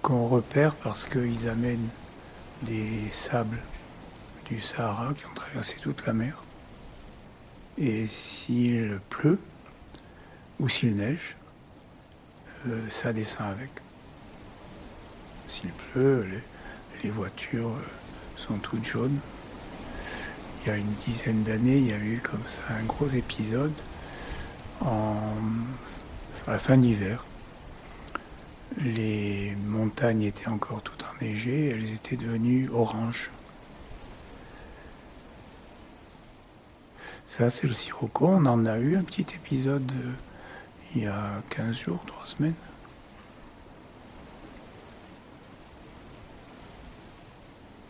[0.02, 1.89] qu'on repère parce qu'ils amènent
[2.62, 3.59] des sables
[4.47, 6.43] du Sahara qui ont traversé toute la mer.
[7.78, 9.39] Et s'il pleut
[10.59, 11.36] ou s'il neige,
[12.68, 13.70] euh, ça descend avec.
[15.48, 16.27] S'il pleut,
[17.02, 19.18] les, voitures euh, sont toutes jaunes.
[20.62, 23.72] Il y a une dizaine d'années, il y a eu comme ça un gros épisode
[24.82, 24.93] à
[26.47, 27.24] la fin d'hiver.
[28.78, 33.30] Les montagnes étaient encore toutes enneigées, elles étaient devenues oranges.
[37.26, 38.26] Ça, c'est le sirocco.
[38.26, 40.12] On en a eu un petit épisode euh,
[40.94, 42.55] il y a 15 jours, 3 semaines.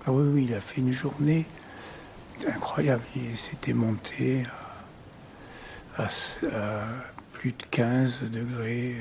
[0.07, 1.47] Ah oui, oui, il a fait une journée
[2.47, 3.03] incroyable.
[3.17, 4.45] Il s'était monté
[5.97, 6.09] à,
[7.33, 8.97] plus de 15 degrés.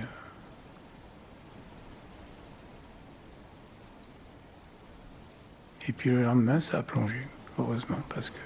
[5.90, 8.38] Et puis le lendemain, ça a plongé, heureusement, parce que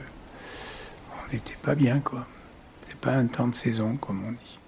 [1.11, 2.26] on n'était pas bien, quoi.
[2.88, 4.60] C'est pas un temps de saison, comme on dit.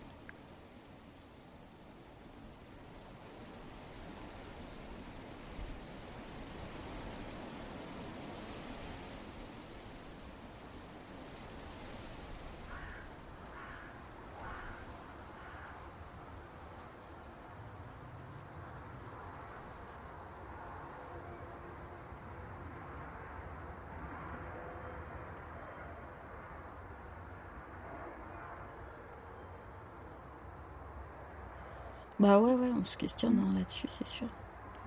[32.26, 34.26] Bah ouais, ouais, on se questionne hein, là-dessus, c'est sûr.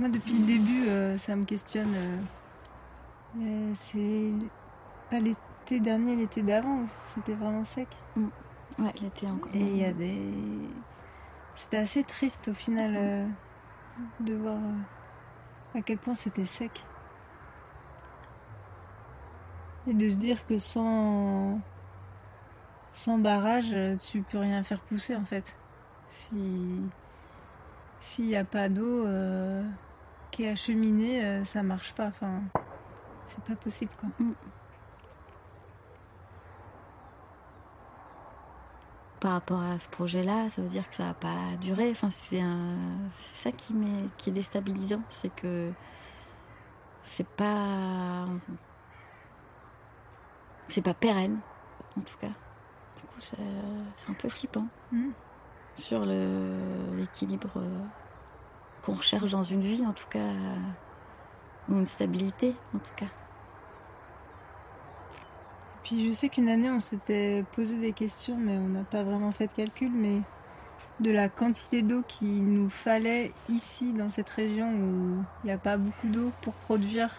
[0.01, 1.95] Moi, depuis le début, euh, ça me questionne.
[1.95, 2.19] euh,
[3.39, 4.33] euh, c'est
[5.09, 7.87] pas l'été dernier, l'été d'avant, c'était vraiment sec.
[8.17, 9.53] Ouais, l'été encore.
[9.55, 10.33] Et il y a des.
[11.55, 13.29] C'était assez triste au final
[14.19, 14.59] de voir
[15.77, 16.83] à quel point c'était sec.
[19.87, 21.61] Et de se dire que sans.
[22.93, 23.77] Sans barrage,
[24.11, 25.57] tu peux rien faire pousser en fait.
[26.09, 26.83] Si.
[28.01, 29.63] S'il n'y a pas d'eau euh,
[30.31, 32.07] qui est acheminée, euh, ça marche pas.
[32.07, 32.43] Enfin,
[33.27, 34.09] c'est pas possible quoi.
[39.21, 41.91] Par rapport à ce projet-là, ça veut dire que ça va pas durer.
[41.91, 42.41] Enfin, c'est
[43.35, 43.75] ça qui,
[44.29, 45.73] est déstabilisant, c'est que
[47.03, 48.27] c'est pas
[50.69, 51.41] c'est pas pérenne,
[51.97, 52.29] en tout cas.
[52.29, 54.69] Du coup, c'est un peu flippant
[55.79, 57.85] sur l'équilibre euh,
[58.83, 60.57] qu'on recherche dans une vie, en tout cas, euh,
[61.69, 63.07] ou une stabilité, en tout cas.
[65.83, 69.31] Puis je sais qu'une année on s'était posé des questions, mais on n'a pas vraiment
[69.31, 70.21] fait de calcul, mais
[71.01, 75.59] de la quantité d'eau qu'il nous fallait ici dans cette région où il n'y a
[75.59, 77.11] pas beaucoup d'eau pour produire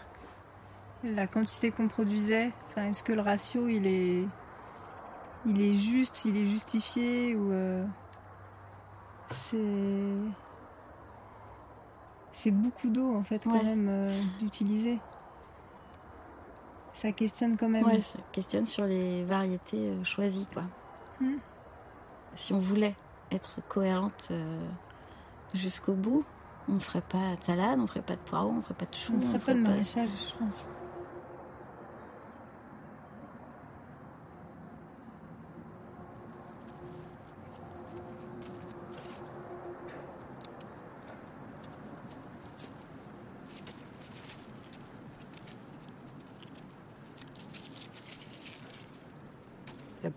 [1.02, 2.52] la quantité qu'on produisait.
[2.68, 4.24] Enfin, est-ce que le ratio il est,
[5.46, 7.84] il est juste, il est justifié euh,
[9.30, 9.56] c'est
[12.32, 14.98] c'est beaucoup d'eau en fait quand même euh, d'utiliser.
[16.92, 17.84] Ça questionne quand même.
[17.84, 20.64] Ouais, ça questionne sur les variétés euh, choisies, quoi.
[21.20, 21.36] Hmm.
[22.34, 22.94] Si on voulait
[23.30, 24.58] être cohérente euh,
[25.54, 26.24] jusqu'au bout,
[26.68, 28.74] on ne ferait pas de salade, on ne ferait pas de poireaux, on ne ferait
[28.74, 29.14] pas de choux.
[29.16, 30.68] On ferait pas de maraîchage, je pense.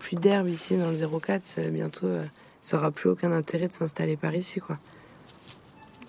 [0.04, 1.42] Plus d'herbe ici dans le 04.
[1.58, 2.22] euh, Bientôt, euh,
[2.60, 4.78] ça n'aura plus aucun intérêt de s'installer par ici, quoi.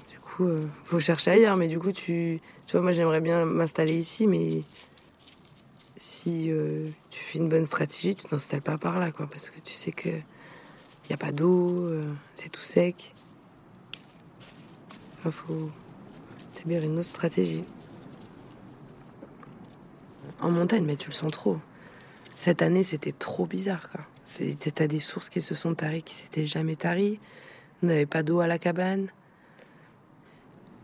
[0.10, 1.56] Du coup, euh, faut chercher ailleurs.
[1.56, 4.64] Mais du coup, tu, tu vois, moi, j'aimerais bien m'installer ici, mais
[5.96, 9.60] si euh, tu fais une bonne stratégie, tu t'installes pas par là, quoi, parce que
[9.62, 10.10] tu sais que
[11.10, 12.04] y a pas d'eau, euh,
[12.36, 13.14] c'est tout sec.
[15.24, 15.70] Il faut
[16.54, 17.64] établir une autre stratégie.
[20.42, 21.58] En montagne, mais tu le sens trop.
[22.36, 23.90] Cette année, c'était trop bizarre.
[24.26, 27.20] C'était- T'as des sources qui se sont taries, qui s'étaient jamais taries.
[27.82, 29.08] On n'avait pas d'eau à la cabane.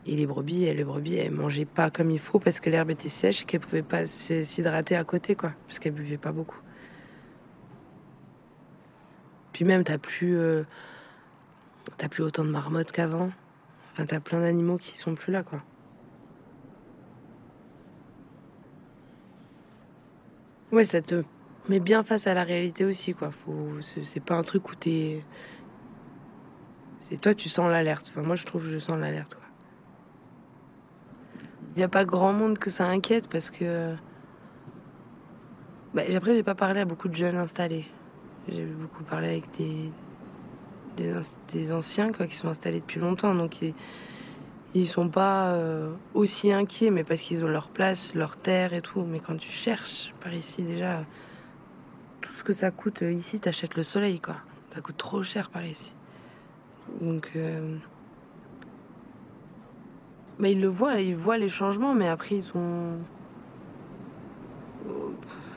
[0.06, 3.10] Et les brebis, les brebis, elles mangeaient pas comme il faut parce que l'herbe était
[3.10, 5.53] sèche et qu'elles pouvaient pas s'hydrater à côté, quoi.
[5.68, 6.57] Parce qu'elles buvaient pas beaucoup.
[9.53, 10.64] Puis même, t'as plus, euh,
[11.98, 13.30] t'as plus autant de marmottes qu'avant.
[13.94, 15.61] Enfin, t'as plein d'animaux qui sont plus là, quoi.
[20.72, 21.23] Ouais, ça te
[21.72, 23.31] met bien face à la réalité aussi, quoi.
[23.31, 25.23] Faut, c'est pas un truc où t'es.
[26.99, 28.07] C'est toi, tu sens l'alerte.
[28.10, 29.38] Enfin, moi, je trouve que je sens l'alerte.
[31.76, 33.95] Il n'y a pas grand monde que ça inquiète parce que.
[35.93, 37.85] Bah, après, j'ai pas parlé à beaucoup de jeunes installés.
[38.49, 39.91] J'ai beaucoup parlé avec des,
[41.53, 43.35] des anciens quoi, qui sont installés depuis longtemps.
[43.35, 43.73] Donc, ils,
[44.73, 48.81] ils sont pas euh, aussi inquiets, mais parce qu'ils ont leur place, leur terre et
[48.81, 49.03] tout.
[49.03, 51.06] Mais quand tu cherches par ici, déjà,
[52.22, 54.38] tout ce que ça coûte euh, ici, t'achètes le soleil, quoi.
[54.73, 55.93] Ça coûte trop cher par ici.
[57.02, 57.31] Donc.
[57.35, 57.76] euh,
[60.39, 62.98] bah, ils le voient, ils voient les changements, mais après, ils ont.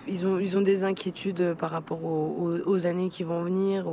[0.06, 3.86] Ils ont, des inquiétudes par rapport aux, années qui vont venir.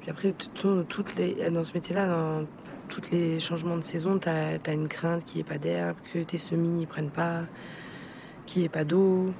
[0.00, 2.46] Puis après, dans ce métier-là, dans
[2.88, 6.18] tous les changements de saison, tu as, une crainte qu'il n'y ait pas d'herbe, que
[6.18, 7.42] tes semis ne prennent pas,
[8.44, 9.32] qu'il n'y ait pas d'eau.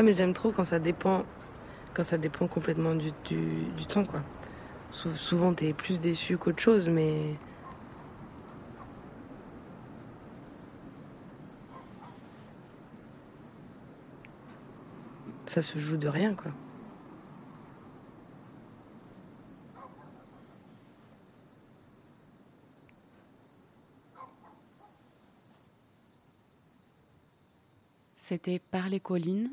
[0.00, 1.24] Ah, mais j'aime trop quand ça dépend,
[1.92, 4.22] quand ça dépend complètement du, du, temps, quoi.
[4.88, 7.36] Souvent, t'es plus déçu qu'autre chose, mais.
[15.44, 16.50] Ça se joue de rien, quoi.
[28.16, 29.50] C'était Par les collines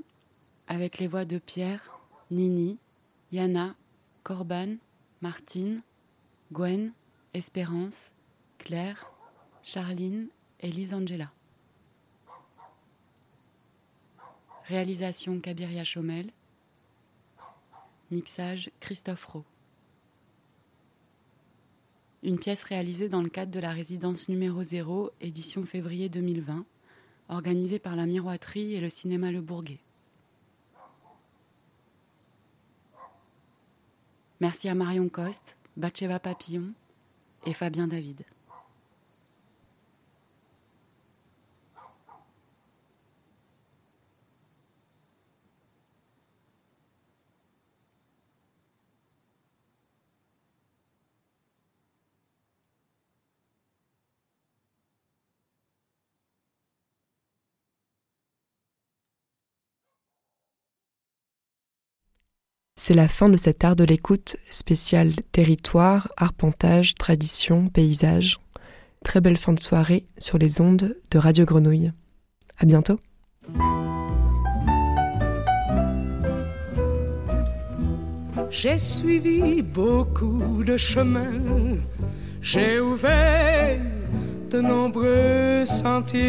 [0.68, 2.00] avec les voix de Pierre,
[2.32, 2.78] Nini,
[3.32, 3.74] Yana,
[4.24, 4.76] Corban,
[5.22, 5.82] Martine,
[6.52, 6.92] Gwen,
[7.34, 8.12] Espérance,
[8.60, 9.06] Claire,
[9.64, 10.28] Charline
[10.62, 11.32] et Lisangela.
[14.68, 16.30] Réalisation Kabiria Chomel.
[18.12, 19.44] Mixage Christophe Rowe.
[22.24, 26.66] Une pièce réalisée dans le cadre de la résidence numéro 0, édition février 2020,
[27.30, 29.80] organisée par la Miroiterie et le cinéma Le Bourguet.
[34.40, 36.74] Merci à Marion Coste, Batcheva Papillon
[37.48, 38.24] et Fabien David.
[62.88, 68.40] C'est la fin de cet art de l'écoute spécial territoire, arpentage, tradition, paysage.
[69.04, 71.92] Très belle fin de soirée sur les ondes de Radio Grenouille.
[72.58, 72.98] À bientôt.
[78.50, 81.76] J'ai suivi beaucoup de chemins,
[82.42, 83.82] j'ai ouvert
[84.50, 86.22] de nombreux sentiers.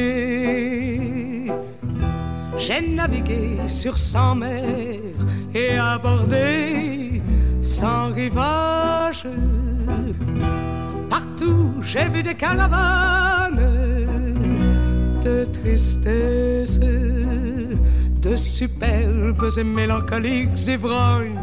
[2.59, 4.99] J'ai navigué sur cent mers
[5.55, 7.23] et abordé
[7.61, 9.27] sans rivage.
[11.09, 13.65] Partout j'ai vu des caravanes
[15.23, 21.39] de tristesse, de superbes et mélancoliques ivrognes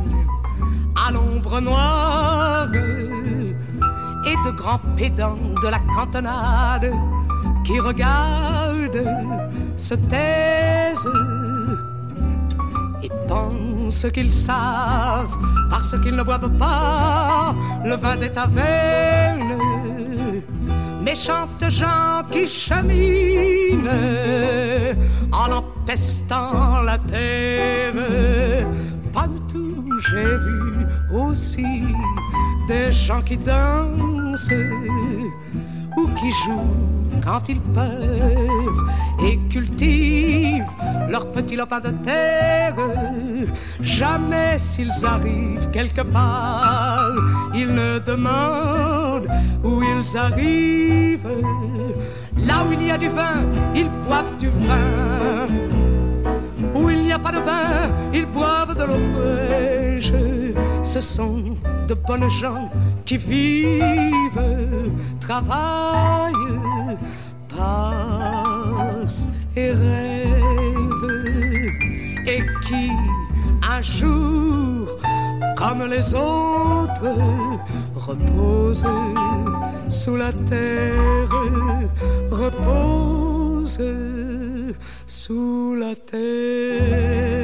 [1.08, 6.92] à l'ombre noire et de grands pédants de la cantonade
[7.66, 9.04] qui regardent,
[9.76, 11.10] se taisent
[13.04, 15.36] et pensent qu'ils savent
[15.70, 19.58] parce qu'ils ne boivent pas le vin des tavernes.
[21.02, 23.90] Méchantes gens qui cheminent
[25.32, 27.94] en empestant la terre.
[29.14, 31.66] Partout j'ai vu aussi
[32.68, 34.52] des gens qui dansent
[35.98, 38.84] ou qui jouent quand ils peuvent
[39.28, 40.64] et cultivent
[41.10, 42.76] leur petit lopin de terre.
[43.82, 47.16] Jamais s'ils arrivent quelque part,
[47.54, 49.28] ils ne demandent
[49.64, 51.42] où ils arrivent.
[52.38, 53.42] Là où il y a du vin,
[53.76, 55.48] ils boivent du vin.
[56.76, 60.35] Où il n'y a pas de vin, ils boivent de l'eau fraîche.
[60.96, 61.58] Ce sont
[61.90, 62.72] de bonnes gens
[63.04, 63.82] qui vivent,
[65.20, 66.34] travaillent,
[67.50, 69.28] passent
[69.58, 71.26] et rêvent,
[72.26, 72.92] et qui
[73.70, 74.88] un jour,
[75.58, 77.14] comme les autres,
[77.94, 78.86] reposent
[79.90, 81.30] sous la terre,
[82.32, 83.82] reposent
[85.06, 87.36] sous la terre.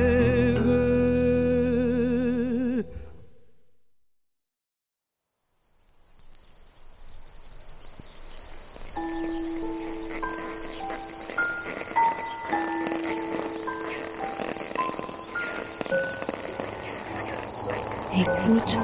[18.21, 18.77] Écoute.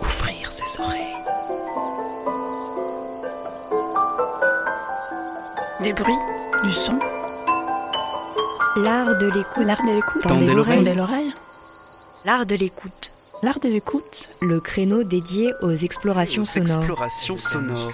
[0.00, 1.14] Ouvrir ses oreilles.
[5.80, 6.12] Des bruits,
[6.64, 6.98] du son.
[8.78, 9.64] L'art de l'écoute.
[9.64, 10.22] L'art de l'écoute.
[10.22, 10.74] Tendez l'oreille.
[10.74, 11.32] Tendez l'oreille.
[12.24, 13.12] L'art de l'écoute.
[13.44, 14.30] L'art de l'écoute.
[14.40, 16.78] Le créneau dédié aux explorations sonores.
[16.78, 17.92] Exploration sonore.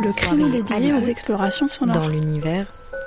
[0.00, 1.96] Le créneau dédié aux explorations sonores.
[1.96, 2.68] Dans l'univers